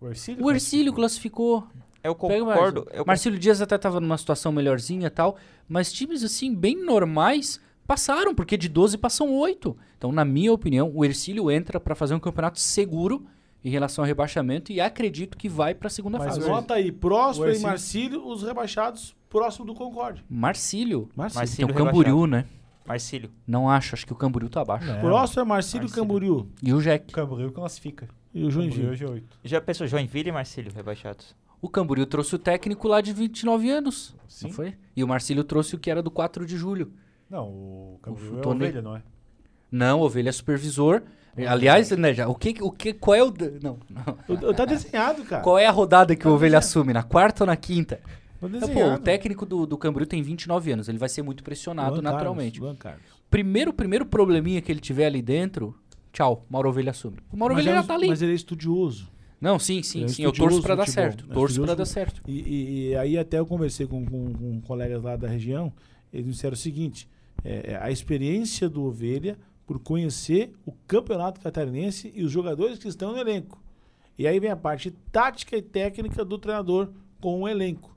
O 0.00 0.08
Ercílio? 0.08 0.44
O 0.44 0.50
Ercílio 0.50 0.92
classificou. 0.92 1.66
Eu 2.02 2.14
concordo. 2.14 2.86
Eu 2.92 3.04
Marcelo 3.04 3.38
Dias 3.38 3.60
até 3.60 3.76
tava 3.76 4.00
numa 4.00 4.16
situação 4.16 4.50
melhorzinha 4.52 5.08
e 5.08 5.10
tal, 5.10 5.36
mas 5.68 5.92
times 5.92 6.22
assim, 6.24 6.54
bem 6.54 6.82
normais, 6.82 7.60
passaram, 7.86 8.34
porque 8.34 8.56
de 8.56 8.68
12 8.68 8.96
passam 8.96 9.30
8. 9.36 9.76
Então, 9.98 10.10
na 10.10 10.24
minha 10.24 10.50
opinião, 10.52 10.90
o 10.94 11.04
Ercílio 11.04 11.50
entra 11.50 11.78
pra 11.78 11.94
fazer 11.94 12.14
um 12.14 12.20
campeonato 12.20 12.58
seguro 12.58 13.26
em 13.64 13.70
relação 13.70 14.02
ao 14.02 14.06
rebaixamento 14.06 14.72
e 14.72 14.80
acredito 14.80 15.36
que 15.36 15.48
vai 15.48 15.74
pra 15.74 15.88
segunda 15.90 16.18
Mas 16.18 16.34
fase. 16.36 16.46
Anota 16.48 16.74
aí, 16.74 16.90
Próspero 16.90 17.54
e 17.54 17.58
Marcílio, 17.60 18.26
os 18.26 18.42
rebaixados 18.42 19.14
próximo 19.28 19.66
do 19.66 19.74
Concorde. 19.74 20.24
Marcílio. 20.28 21.08
Marcílio. 21.14 21.34
Tem 21.56 21.64
Marcílio 21.66 21.68
o 21.70 21.74
Camboriú, 21.74 22.26
né? 22.26 22.44
Marcílio. 22.86 23.30
Não 23.46 23.68
acho, 23.70 23.94
acho 23.94 24.06
que 24.06 24.12
o 24.12 24.16
Camboriú 24.16 24.48
tá 24.48 24.62
abaixo. 24.62 24.86
Não. 24.86 25.00
Próximo 25.00 25.42
é 25.42 25.44
Marcílio 25.44 25.82
e 25.82 25.84
Marcílio. 25.84 26.02
Camboriú. 26.04 26.48
E 26.62 26.72
o 26.72 26.80
Jack. 26.80 27.12
O 27.12 27.14
Camboriú 27.14 27.52
classifica. 27.52 28.08
E 28.34 28.44
o 28.44 28.50
Joinville. 28.50 28.88
hoje 28.88 29.04
é 29.04 29.08
8. 29.10 29.38
Já 29.44 29.60
pensou 29.60 29.86
Joinville 29.86 30.28
e 30.30 30.32
Marcílio 30.32 30.72
rebaixados? 30.74 31.34
O 31.62 31.68
Camboriú 31.68 32.06
trouxe 32.06 32.34
o 32.34 32.38
técnico 32.38 32.88
lá 32.88 33.00
de 33.00 33.12
29 33.12 33.68
anos, 33.70 34.16
Sim. 34.26 34.46
não 34.46 34.52
foi? 34.54 34.74
E 34.96 35.04
o 35.04 35.08
Marcílio 35.08 35.44
trouxe 35.44 35.74
o 35.74 35.78
que 35.78 35.90
era 35.90 36.02
do 36.02 36.10
4 36.10 36.46
de 36.46 36.56
julho. 36.56 36.92
Não, 37.28 37.46
o 37.48 37.98
Camboriú 38.02 38.34
O 38.34 38.38
é 38.38 38.40
Tony- 38.40 38.64
ovelha, 38.64 38.82
não 38.82 38.96
é? 38.96 39.02
Não, 39.70 40.00
Ovelha 40.00 40.30
é 40.30 40.32
supervisor. 40.32 41.02
Aliás, 41.48 41.90
né, 41.92 42.12
já, 42.14 42.28
o 42.28 42.34
que, 42.34 42.56
o 42.60 42.70
que, 42.70 42.92
qual 42.92 43.14
é 43.14 43.22
o... 43.24 43.32
Não, 43.62 43.78
não. 43.88 44.52
Tá 44.54 44.64
desenhado, 44.64 45.22
cara. 45.24 45.42
Qual 45.42 45.58
é 45.58 45.66
a 45.66 45.70
rodada 45.70 46.14
que 46.14 46.22
o 46.26 46.30
Tá 46.30 46.34
Ovelha 46.34 46.58
desenhado. 46.58 46.66
assume? 46.66 46.92
Na 46.92 47.02
quarta 47.02 47.44
ou 47.44 47.46
na 47.46 47.56
quinta? 47.56 48.00
Tá 48.40 48.46
Então, 48.52 48.68
pô, 48.68 48.84
o 48.94 48.98
técnico 48.98 49.44
do, 49.46 49.66
do 49.66 49.76
Camboriú 49.78 50.06
tem 50.06 50.22
29 50.22 50.72
anos, 50.72 50.88
ele 50.88 50.98
vai 50.98 51.08
ser 51.08 51.22
muito 51.22 51.42
pressionado 51.44 51.92
Luan 51.96 52.02
naturalmente. 52.02 52.54
Carlos, 52.58 52.68
Luan 52.70 52.76
Carlos. 52.76 53.02
Primeiro, 53.30 53.72
primeiro 53.72 54.04
probleminha 54.06 54.60
que 54.60 54.72
ele 54.72 54.80
tiver 54.80 55.06
ali 55.06 55.22
dentro, 55.22 55.74
tchau, 56.12 56.44
Mauro 56.50 56.68
Ovelha 56.70 56.90
assume. 56.90 57.18
O 57.32 57.36
Mauro 57.36 57.54
Mas 57.54 57.64
Ovelha 57.64 57.78
é- 57.78 57.82
já 57.82 57.86
tá 57.86 57.94
ali. 57.94 58.08
Mas 58.08 58.22
ele 58.22 58.32
é 58.32 58.34
estudioso. 58.34 59.08
Não, 59.40 59.58
sim, 59.58 59.82
sim, 59.82 60.04
é 60.04 60.08
sim, 60.08 60.22
eu 60.22 60.32
torço 60.32 60.60
pra 60.60 60.74
do 60.74 60.78
dar 60.78 60.86
certo. 60.88 61.24
É 61.30 61.32
Torço 61.32 61.60
do 61.64 61.74
dar 61.76 61.84
certo. 61.86 62.20
E, 62.26 62.88
e- 62.90 62.96
aí 62.96 63.16
até 63.16 63.38
eu 63.38 63.46
conversei 63.46 63.86
com, 63.86 64.04
com- 64.04 64.32
com 64.34 64.60
colegas 64.62 65.02
lá 65.02 65.16
da 65.16 65.28
região, 65.28 65.72
eles 66.12 66.26
me 66.26 66.32
disseram 66.32 66.52
o 66.54 66.56
seguinte, 66.56 67.08
é, 67.44 67.72
é, 67.72 67.78
a 67.80 67.90
experiência 67.90 68.68
do 68.68 68.82
Ovelha 68.84 69.38
por 69.70 69.78
conhecer 69.78 70.52
o 70.66 70.72
campeonato 70.88 71.40
catarinense 71.40 72.12
e 72.12 72.24
os 72.24 72.32
jogadores 72.32 72.76
que 72.76 72.88
estão 72.88 73.12
no 73.12 73.18
elenco. 73.18 73.62
E 74.18 74.26
aí 74.26 74.40
vem 74.40 74.50
a 74.50 74.56
parte 74.56 74.90
tática 75.12 75.56
e 75.56 75.62
técnica 75.62 76.24
do 76.24 76.36
treinador 76.38 76.88
com 77.20 77.42
o 77.42 77.48
elenco. 77.48 77.94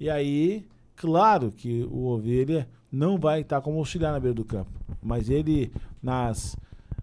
E 0.00 0.08
aí, 0.08 0.66
claro 0.96 1.52
que 1.52 1.86
o 1.90 2.06
Ovelha 2.06 2.66
não 2.90 3.18
vai 3.18 3.42
estar 3.42 3.60
como 3.60 3.76
auxiliar 3.76 4.14
na 4.14 4.18
beira 4.18 4.34
do 4.34 4.46
campo, 4.46 4.70
mas 5.02 5.28
ele 5.28 5.70
nas 6.02 6.56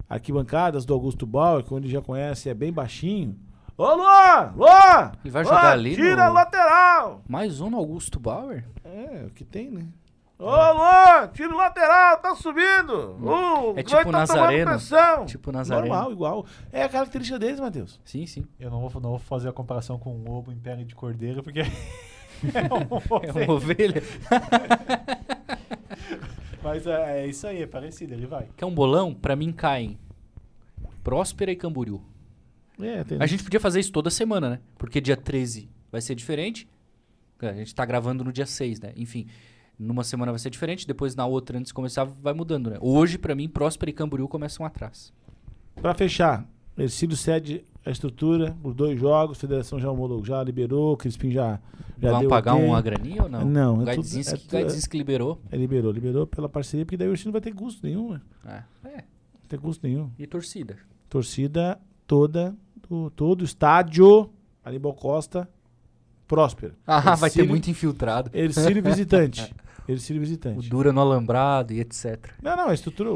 arquibancadas 0.09 0.83
do 0.83 0.95
Augusto 0.95 1.27
Bauer, 1.27 1.63
que 1.63 1.71
onde 1.71 1.87
já 1.87 2.01
conhece, 2.01 2.49
é 2.49 2.55
bem 2.55 2.73
baixinho. 2.73 3.37
Ô 3.77 3.83
Luan! 3.93 4.51
Luan! 4.55 5.11
Ele 5.23 5.29
vai 5.31 5.43
jogar 5.43 5.61
Luan, 5.61 5.71
ali 5.73 5.93
Tira 5.95 6.23
a 6.25 6.27
no- 6.29 6.33
lateral! 6.33 7.21
Mais 7.29 7.61
um 7.61 7.69
no 7.69 7.77
Augusto 7.77 8.19
Bauer? 8.19 8.65
É, 8.83 9.25
o 9.27 9.29
que 9.29 9.45
tem, 9.45 9.69
né? 9.69 9.85
Ô 10.39 10.45
Luan, 10.45 11.29
tira 11.33 11.51
o 11.51 11.57
lateral, 11.57 12.17
tá 12.17 12.35
subindo! 12.35 13.17
Uh, 13.19 13.73
É 13.75 13.81
tipo 13.81 14.03
tá 14.03 14.11
Nazareno. 14.11 14.69
pressão. 14.71 15.25
Tipo 15.25 15.51
Nazareno. 15.51 15.87
Normal, 15.87 16.11
igual. 16.11 16.45
É 16.71 16.83
a 16.83 16.89
característica 16.89 17.39
deles, 17.39 17.59
Matheus. 17.59 17.99
Sim, 18.05 18.27
sim. 18.27 18.45
Eu 18.59 18.69
não 18.69 18.87
vou, 18.87 19.01
não 19.01 19.09
vou 19.11 19.19
fazer 19.19 19.49
a 19.49 19.53
comparação 19.53 19.97
com 19.97 20.15
o 20.15 20.23
lobo 20.23 20.51
em 20.51 20.59
pele 20.59 20.85
de 20.85 20.93
cordeiro, 20.93 21.41
porque 21.41 21.61
é 21.61 21.65
É 22.53 22.71
um 22.73 22.85
uma 23.45 23.53
ovelha. 23.53 24.01
Mas 26.63 26.85
é, 26.85 27.21
é 27.23 27.27
isso 27.27 27.47
aí, 27.47 27.63
é 27.63 27.67
parecido, 27.67 28.13
ele 28.13 28.27
vai. 28.27 28.47
Quer 28.55 28.65
um 28.65 28.73
bolão? 28.73 29.13
Pra 29.13 29.35
mim 29.35 29.51
caem 29.51 29.97
Próspera 31.03 31.51
e 31.51 31.55
Camboriú. 31.55 32.01
É, 32.79 33.03
tem... 33.03 33.17
A 33.19 33.25
gente 33.25 33.43
podia 33.43 33.59
fazer 33.59 33.79
isso 33.79 33.91
toda 33.91 34.09
semana, 34.09 34.49
né? 34.51 34.59
Porque 34.77 35.01
dia 35.01 35.17
13 35.17 35.69
vai 35.91 36.01
ser 36.01 36.13
diferente. 36.13 36.67
A 37.41 37.53
gente 37.53 37.73
tá 37.73 37.85
gravando 37.85 38.23
no 38.23 38.31
dia 38.31 38.45
6, 38.45 38.81
né? 38.81 38.93
Enfim, 38.95 39.27
numa 39.79 40.03
semana 40.03 40.31
vai 40.31 40.39
ser 40.39 40.49
diferente, 40.49 40.87
depois 40.87 41.15
na 41.15 41.25
outra, 41.25 41.57
antes 41.57 41.69
de 41.69 41.73
começar, 41.73 42.03
vai 42.05 42.33
mudando, 42.33 42.69
né? 42.69 42.77
Hoje, 42.81 43.17
pra 43.17 43.35
mim, 43.35 43.47
Próspera 43.47 43.89
e 43.89 43.93
Camboriú 43.93 44.27
começam 44.27 44.65
atrás. 44.65 45.13
Pra 45.75 45.93
fechar, 45.93 46.45
Ercílio 46.77 47.15
cede 47.15 47.63
a 47.85 47.91
estrutura 47.91 48.57
por 48.61 48.73
dois 48.73 48.99
jogos, 48.99 49.37
a 49.37 49.39
federação 49.41 49.79
já 49.79 49.89
homologou, 49.89 50.25
já 50.25 50.43
liberou, 50.43 50.93
o 50.93 50.97
Crispim 50.97 51.31
já, 51.31 51.59
já 52.01 52.11
Vão 52.11 52.27
pagar 52.27 52.55
ok. 52.55 52.65
uma 52.65 52.81
graninha 52.81 53.23
ou 53.23 53.29
não? 53.29 53.45
Não, 53.45 53.71
o 53.71 53.75
é 53.75 53.77
tudo- 53.77 53.85
Gaidzinski, 53.85 54.35
é 54.35 54.51
Gaidzinski 54.51 54.97
liberou. 54.97 55.39
É, 55.51 55.55
liberou, 55.55 55.91
liberou 55.91 56.27
pela 56.27 56.49
parceria, 56.49 56.85
porque 56.85 56.97
daí 56.97 57.07
o 57.07 57.11
Ercílio 57.11 57.27
não 57.29 57.33
vai 57.33 57.41
ter 57.41 57.53
custo 57.53 57.85
nenhum, 57.85 58.13
né? 58.13 58.21
É. 58.45 58.87
é. 58.89 58.95
Não 58.97 59.47
tem 59.47 59.59
custo 59.59 59.85
nenhum. 59.87 60.09
E 60.19 60.27
torcida? 60.27 60.75
Torcida 61.07 61.79
toda, 62.05 62.55
do, 62.89 63.09
todo 63.11 63.41
o 63.41 63.45
estádio, 63.45 64.29
Aníbal 64.65 64.93
Costa, 64.93 65.47
próspera. 66.27 66.73
Ah, 66.85 66.99
vai 67.15 67.29
ter 67.29 67.39
Ercílio- 67.39 67.49
muito 67.49 67.69
infiltrado. 67.69 68.29
Ercílio 68.33 68.83
visitante. 68.83 69.53
Ercílio 69.87 70.21
O 70.21 70.25
visitante. 70.25 70.69
Dura 70.69 70.91
no 70.91 71.01
alambrado 71.01 71.73
e 71.73 71.79
etc. 71.79 72.31
Não, 72.41 72.55
não, 72.57 72.69
a 72.69 72.73
estrutura, 72.73 73.09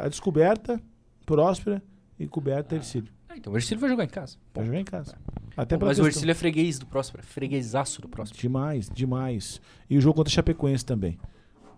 a, 0.00 0.06
a 0.06 0.08
descoberta, 0.08 0.80
próspera 1.26 1.82
e 2.18 2.26
coberta 2.26 2.74
Ercílio. 2.76 3.12
Ah, 3.28 3.36
então 3.36 3.52
o 3.52 3.56
Ercílio 3.56 3.80
vai 3.80 3.90
jogar 3.90 4.04
em 4.04 4.08
casa. 4.08 4.36
Vai 4.54 4.64
jogar 4.64 4.80
em 4.80 4.84
casa. 4.84 5.14
Até 5.56 5.76
Pô, 5.76 5.86
mas 5.86 5.98
o 5.98 6.02
questão- 6.02 6.06
Ercílio 6.18 6.30
é 6.32 6.34
freguês 6.34 6.78
do 6.78 6.86
Próspera. 6.86 7.22
Freguesaço 7.22 8.00
do 8.02 8.08
Próspera. 8.08 8.40
Demais, 8.40 8.88
demais. 8.92 9.60
E 9.88 9.96
o 9.96 10.00
jogo 10.00 10.16
contra 10.16 10.30
a 10.30 10.34
Chapecoense 10.34 10.84
também. 10.84 11.18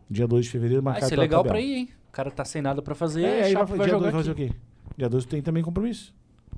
Dia 0.09 0.27
2 0.27 0.45
de 0.47 0.51
fevereiro, 0.51 0.83
Vai 0.83 0.93
marcado 0.95 1.09
ser 1.09 1.15
pela 1.17 1.23
legal 1.23 1.43
tabela. 1.43 1.55
pra 1.55 1.61
ir, 1.67 1.75
hein? 1.75 1.89
O 2.09 2.13
cara 2.13 2.31
tá 2.31 2.45
sem 2.45 2.63
nada 2.63 2.81
pra 2.81 2.95
fazer, 2.95 3.25
É, 3.25 3.43
aí 3.45 3.55
vai, 3.55 3.65
vai, 3.67 3.79
dia 3.79 3.89
jogar 3.89 4.11
2 4.11 4.15
fazer 4.15 4.31
o 4.31 4.35
quê? 4.35 4.51
Dia 4.97 5.09
2 5.09 5.25
tem 5.27 5.43
também 5.43 5.63
compromisso. 5.63 6.15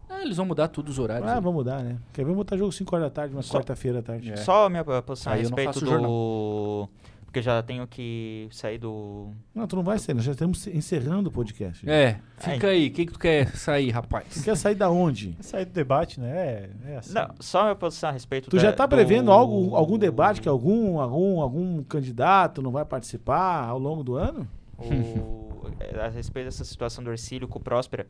Ah, 0.08 0.22
eles 0.22 0.36
vão 0.36 0.46
mudar 0.46 0.68
tudo 0.68 0.88
os 0.90 0.98
horários. 0.98 1.28
Ah, 1.28 1.34
aí. 1.36 1.40
vamos 1.40 1.54
mudar, 1.58 1.82
né? 1.82 1.96
Quer 2.12 2.22
ver? 2.22 2.26
Vamos 2.26 2.38
botar 2.38 2.56
jogo 2.56 2.70
5 2.72 2.94
horas 2.94 3.06
da 3.08 3.10
tarde, 3.10 3.34
uma 3.34 3.42
quarta-feira 3.42 3.98
à 3.98 4.02
tarde. 4.02 4.30
É. 4.32 4.36
Só 4.36 4.66
a 4.66 4.70
minha 4.70 4.84
posição 5.02 5.32
a 5.32 5.36
Aí 5.36 5.42
eu 5.42 5.50
não 5.50 5.56
respeito 5.56 5.66
faço 5.74 5.84
do. 5.84 5.90
jornal. 5.90 6.90
Porque 7.38 7.48
eu 7.48 7.54
já 7.54 7.62
tenho 7.62 7.86
que 7.86 8.48
sair 8.50 8.78
do. 8.78 9.30
Não, 9.54 9.66
tu 9.66 9.76
não 9.76 9.82
vai 9.82 9.98
sair, 9.98 10.14
nós 10.14 10.24
já 10.24 10.32
estamos 10.32 10.66
encerrando 10.66 11.28
o 11.28 11.32
podcast. 11.32 11.88
É, 11.88 12.18
fica 12.38 12.68
aí. 12.68 12.88
O 12.88 12.90
que, 12.92 13.06
que 13.06 13.12
tu 13.12 13.18
quer 13.18 13.54
sair, 13.56 13.88
Tu 13.90 13.94
rapaz? 13.94 14.42
quer 14.42 14.56
sair 14.56 14.74
da 14.74 14.90
onde? 14.90 15.36
Sair 15.40 15.64
do 15.64 15.72
debate, 15.72 16.18
né? 16.20 16.30
É, 16.36 16.70
é 16.92 16.96
assim. 16.96 17.12
Não, 17.14 17.28
só 17.38 17.60
a 17.60 17.62
minha 17.64 17.74
posição 17.76 18.08
a 18.08 18.12
respeito 18.12 18.50
Tu 18.50 18.56
da- 18.56 18.62
já 18.62 18.72
tá 18.72 18.86
do- 18.86 18.90
prevendo 18.96 19.30
algo, 19.30 19.74
algum 19.76 19.98
debate 19.98 20.40
que 20.40 20.48
algum, 20.48 20.98
algum, 21.00 21.40
algum 21.40 21.82
candidato 21.84 22.60
não 22.62 22.70
vai 22.70 22.84
participar 22.84 23.64
ao 23.68 23.78
longo 23.78 24.02
do 24.02 24.14
ano? 24.16 24.48
o- 24.78 25.70
eh, 25.80 26.00
a 26.00 26.08
respeito 26.08 26.46
dessa 26.46 26.64
situação 26.64 27.02
do 27.02 27.10
Ercílio 27.10 27.46
com 27.48 27.58
o 27.58 27.62
Próspera. 27.62 28.06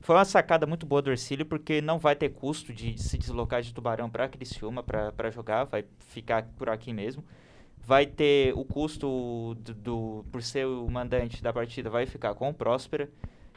Foi 0.00 0.16
uma 0.16 0.24
sacada 0.24 0.66
muito 0.66 0.84
boa 0.86 1.00
do 1.00 1.10
Ercílio, 1.10 1.46
porque 1.46 1.80
não 1.80 1.98
vai 1.98 2.16
ter 2.16 2.30
custo 2.30 2.72
de 2.72 3.00
se 3.00 3.16
deslocar 3.16 3.62
de 3.62 3.72
Tubarão 3.72 4.10
para 4.10 4.28
Criciúma 4.28 4.82
para 4.82 5.30
jogar, 5.30 5.64
vai 5.64 5.84
ficar 6.08 6.44
por 6.56 6.68
aqui 6.68 6.92
mesmo. 6.92 7.22
Vai 7.84 8.06
ter 8.06 8.54
o 8.56 8.64
custo 8.64 9.54
do, 9.60 9.74
do- 9.74 10.24
por 10.30 10.42
ser 10.42 10.66
o 10.66 10.88
mandante 10.88 11.42
da 11.42 11.52
partida, 11.52 11.90
vai 11.90 12.06
ficar 12.06 12.34
com 12.34 12.48
o 12.50 12.54
Próspera. 12.54 13.10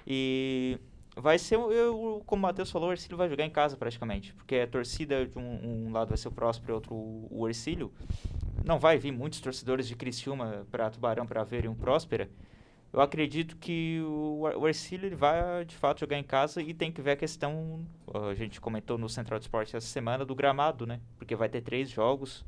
E 0.05 0.79
vai 1.15 1.37
ser, 1.37 1.55
eu, 1.55 2.23
como 2.25 2.39
o 2.39 2.43
Matheus 2.43 2.71
falou, 2.71 2.89
o 2.89 2.91
Ercílio 2.91 3.17
vai 3.17 3.29
jogar 3.29 3.45
em 3.45 3.49
casa 3.49 3.77
praticamente. 3.77 4.33
Porque 4.33 4.55
a 4.55 4.67
torcida 4.67 5.25
de 5.27 5.37
um, 5.37 5.87
um 5.87 5.91
lado 5.91 6.09
vai 6.09 6.17
ser 6.17 6.27
o 6.27 6.31
Próspero 6.31 6.71
e 6.73 6.75
outro 6.75 6.95
o 7.29 7.47
Ercílio. 7.47 7.91
Não 8.65 8.79
vai 8.79 8.97
vir 8.97 9.11
muitos 9.11 9.39
torcedores 9.39 9.87
de 9.87 9.95
Criciúma 9.95 10.65
para 10.71 10.89
Tubarão 10.89 11.25
para 11.27 11.43
verem 11.43 11.69
um 11.69 11.75
Próspera. 11.75 12.29
Eu 12.91 13.01
acredito 13.01 13.57
que 13.57 13.99
o, 14.03 14.41
o 14.57 14.67
Ercílio 14.67 15.07
ele 15.07 15.15
vai 15.15 15.65
de 15.65 15.75
fato 15.75 15.99
jogar 15.99 16.17
em 16.17 16.23
casa 16.23 16.61
e 16.61 16.73
tem 16.73 16.91
que 16.91 17.01
ver 17.01 17.11
a 17.11 17.15
questão, 17.15 17.85
a 18.13 18.33
gente 18.33 18.59
comentou 18.61 18.97
no 18.97 19.09
Central 19.09 19.37
do 19.37 19.43
Esporte 19.43 19.75
essa 19.75 19.85
semana, 19.85 20.25
do 20.25 20.33
gramado, 20.33 20.87
né? 20.87 20.99
Porque 21.17 21.35
vai 21.35 21.49
ter 21.49 21.61
três 21.61 21.89
jogos. 21.89 22.43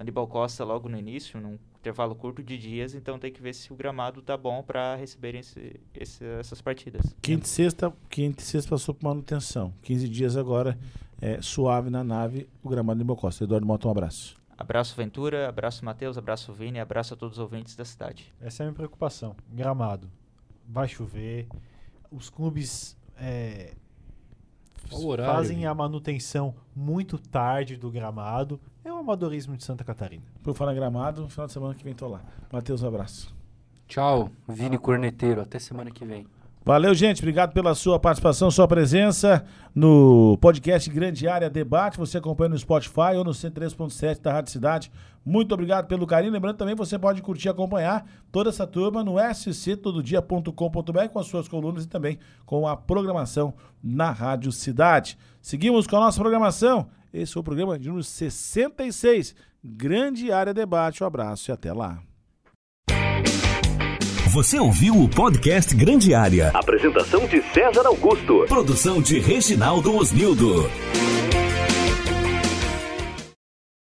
Aníbal 0.00 0.26
Costa 0.26 0.64
logo 0.64 0.88
no 0.88 0.96
início, 0.96 1.38
num 1.38 1.58
intervalo 1.78 2.14
curto 2.14 2.42
de 2.42 2.56
dias, 2.56 2.94
então 2.94 3.18
tem 3.18 3.30
que 3.30 3.42
ver 3.42 3.52
se 3.52 3.70
o 3.70 3.76
gramado 3.76 4.22
tá 4.22 4.34
bom 4.34 4.62
para 4.62 4.96
receberem 4.96 5.40
esse, 5.40 5.78
esse, 5.94 6.24
essas 6.24 6.62
partidas. 6.62 7.14
Quinta 7.20 7.44
e 7.44 7.48
sexta, 7.48 7.92
quinta 8.08 8.42
e 8.42 8.46
sexta 8.46 8.70
passou 8.70 8.94
por 8.94 9.04
manutenção. 9.04 9.74
15 9.82 10.08
dias 10.08 10.38
agora, 10.38 10.78
é, 11.20 11.42
suave 11.42 11.90
na 11.90 12.02
nave, 12.02 12.48
o 12.62 12.70
gramado 12.70 12.96
de 12.96 13.02
Aníbal 13.02 13.16
Costa. 13.16 13.44
Eduardo 13.44 13.66
Mota, 13.66 13.88
um 13.88 13.90
abraço. 13.90 14.40
Abraço 14.56 14.96
Ventura, 14.96 15.46
abraço 15.50 15.84
Matheus, 15.84 16.16
abraço 16.16 16.50
Vini, 16.50 16.80
abraço 16.80 17.12
a 17.12 17.16
todos 17.18 17.36
os 17.36 17.42
ouvintes 17.42 17.76
da 17.76 17.84
cidade. 17.84 18.32
Essa 18.40 18.62
é 18.62 18.64
a 18.64 18.66
minha 18.68 18.76
preocupação. 18.76 19.36
Gramado. 19.52 20.10
Vai 20.66 20.88
chover. 20.88 21.46
Os 22.10 22.30
clubes 22.30 22.96
é, 23.18 23.74
horário, 24.90 25.34
fazem 25.34 25.66
a 25.66 25.74
manutenção 25.74 26.54
muito 26.74 27.18
tarde 27.18 27.76
do 27.76 27.90
gramado. 27.90 28.58
É 28.84 28.92
o 28.92 28.96
amadorismo 28.96 29.56
de 29.56 29.64
Santa 29.64 29.84
Catarina. 29.84 30.22
Por 30.42 30.54
falar 30.54 30.72
em 30.72 30.76
gramado, 30.76 31.22
no 31.22 31.28
final 31.28 31.46
de 31.46 31.52
semana 31.52 31.74
que 31.74 31.84
vem 31.84 31.94
tô 31.94 32.08
lá. 32.08 32.20
Matheus, 32.50 32.82
um 32.82 32.88
abraço. 32.88 33.34
Tchau, 33.86 34.30
Vini 34.48 34.78
Corneteiro. 34.78 35.42
Até 35.42 35.58
semana 35.58 35.90
que 35.90 36.04
vem. 36.04 36.26
Valeu, 36.64 36.94
gente. 36.94 37.20
Obrigado 37.20 37.52
pela 37.52 37.74
sua 37.74 37.98
participação, 37.98 38.50
sua 38.50 38.68
presença 38.68 39.44
no 39.74 40.36
podcast 40.40 40.88
Grande 40.90 41.26
Área 41.26 41.48
Debate. 41.48 41.98
Você 41.98 42.18
acompanha 42.18 42.50
no 42.50 42.58
Spotify 42.58 43.16
ou 43.16 43.24
no 43.24 43.30
103.7 43.30 44.20
da 44.20 44.32
Rádio 44.32 44.52
Cidade. 44.52 44.92
Muito 45.24 45.52
obrigado 45.52 45.86
pelo 45.86 46.06
carinho. 46.06 46.32
Lembrando 46.32 46.58
também, 46.58 46.74
você 46.74 46.98
pode 46.98 47.22
curtir 47.22 47.48
e 47.48 47.50
acompanhar 47.50 48.06
toda 48.30 48.50
essa 48.50 48.66
turma 48.66 49.02
no 49.02 49.16
sctododia.com.br 49.32 51.08
com 51.10 51.18
as 51.18 51.26
suas 51.26 51.48
colunas 51.48 51.84
e 51.84 51.88
também 51.88 52.18
com 52.44 52.68
a 52.68 52.76
programação 52.76 53.54
na 53.82 54.10
Rádio 54.10 54.52
Cidade. 54.52 55.18
Seguimos 55.40 55.86
com 55.86 55.96
a 55.96 56.00
nossa 56.00 56.20
programação. 56.20 56.88
Esse 57.12 57.32
foi 57.32 57.40
o 57.40 57.44
programa 57.44 57.78
de 57.78 57.88
número 57.88 58.04
66, 58.04 59.34
Grande 59.62 60.30
Área 60.30 60.54
Debate. 60.54 61.02
Um 61.02 61.06
abraço 61.06 61.50
e 61.50 61.52
até 61.52 61.72
lá. 61.72 61.98
Você 64.32 64.60
ouviu 64.60 64.94
o 64.94 65.08
podcast 65.08 65.74
Grande 65.74 66.14
Área. 66.14 66.50
Apresentação 66.54 67.26
de 67.26 67.42
César 67.52 67.84
Augusto. 67.84 68.44
Produção 68.46 69.02
de 69.02 69.18
Reginaldo 69.18 69.96
Osnildo. 69.96 70.70